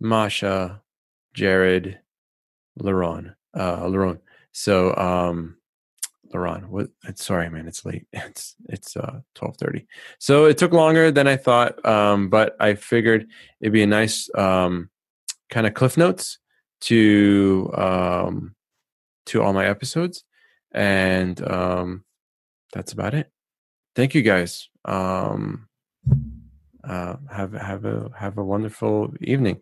Masha, 0.00 0.82
Jared, 1.34 1.98
Leron, 2.80 3.34
uh, 3.54 3.82
Leron. 3.82 4.20
So, 4.52 4.94
um, 4.96 5.58
Leron, 6.32 6.66
what? 6.68 6.88
Sorry, 7.14 7.48
man, 7.48 7.66
it's 7.66 7.84
late. 7.84 8.06
It's 8.12 8.54
it's 8.68 8.96
uh 8.96 9.20
twelve 9.34 9.56
thirty. 9.56 9.86
So 10.18 10.44
it 10.44 10.58
took 10.58 10.72
longer 10.72 11.10
than 11.10 11.26
I 11.26 11.36
thought, 11.36 11.84
um, 11.86 12.28
but 12.28 12.56
I 12.60 12.74
figured 12.74 13.26
it'd 13.60 13.72
be 13.72 13.82
a 13.82 13.86
nice 13.86 14.28
um 14.34 14.90
kind 15.50 15.66
of 15.66 15.74
cliff 15.74 15.96
notes 15.96 16.38
to 16.82 17.70
um 17.74 18.54
to 19.26 19.42
all 19.42 19.52
my 19.52 19.66
episodes, 19.66 20.24
and 20.72 21.40
um 21.50 22.04
that's 22.72 22.92
about 22.92 23.14
it. 23.14 23.30
Thank 23.94 24.14
you 24.14 24.22
guys. 24.22 24.68
Um, 24.84 25.68
uh, 26.84 27.16
have 27.30 27.52
have 27.52 27.84
a 27.84 28.10
have 28.16 28.38
a 28.38 28.44
wonderful 28.44 29.12
evening. 29.20 29.60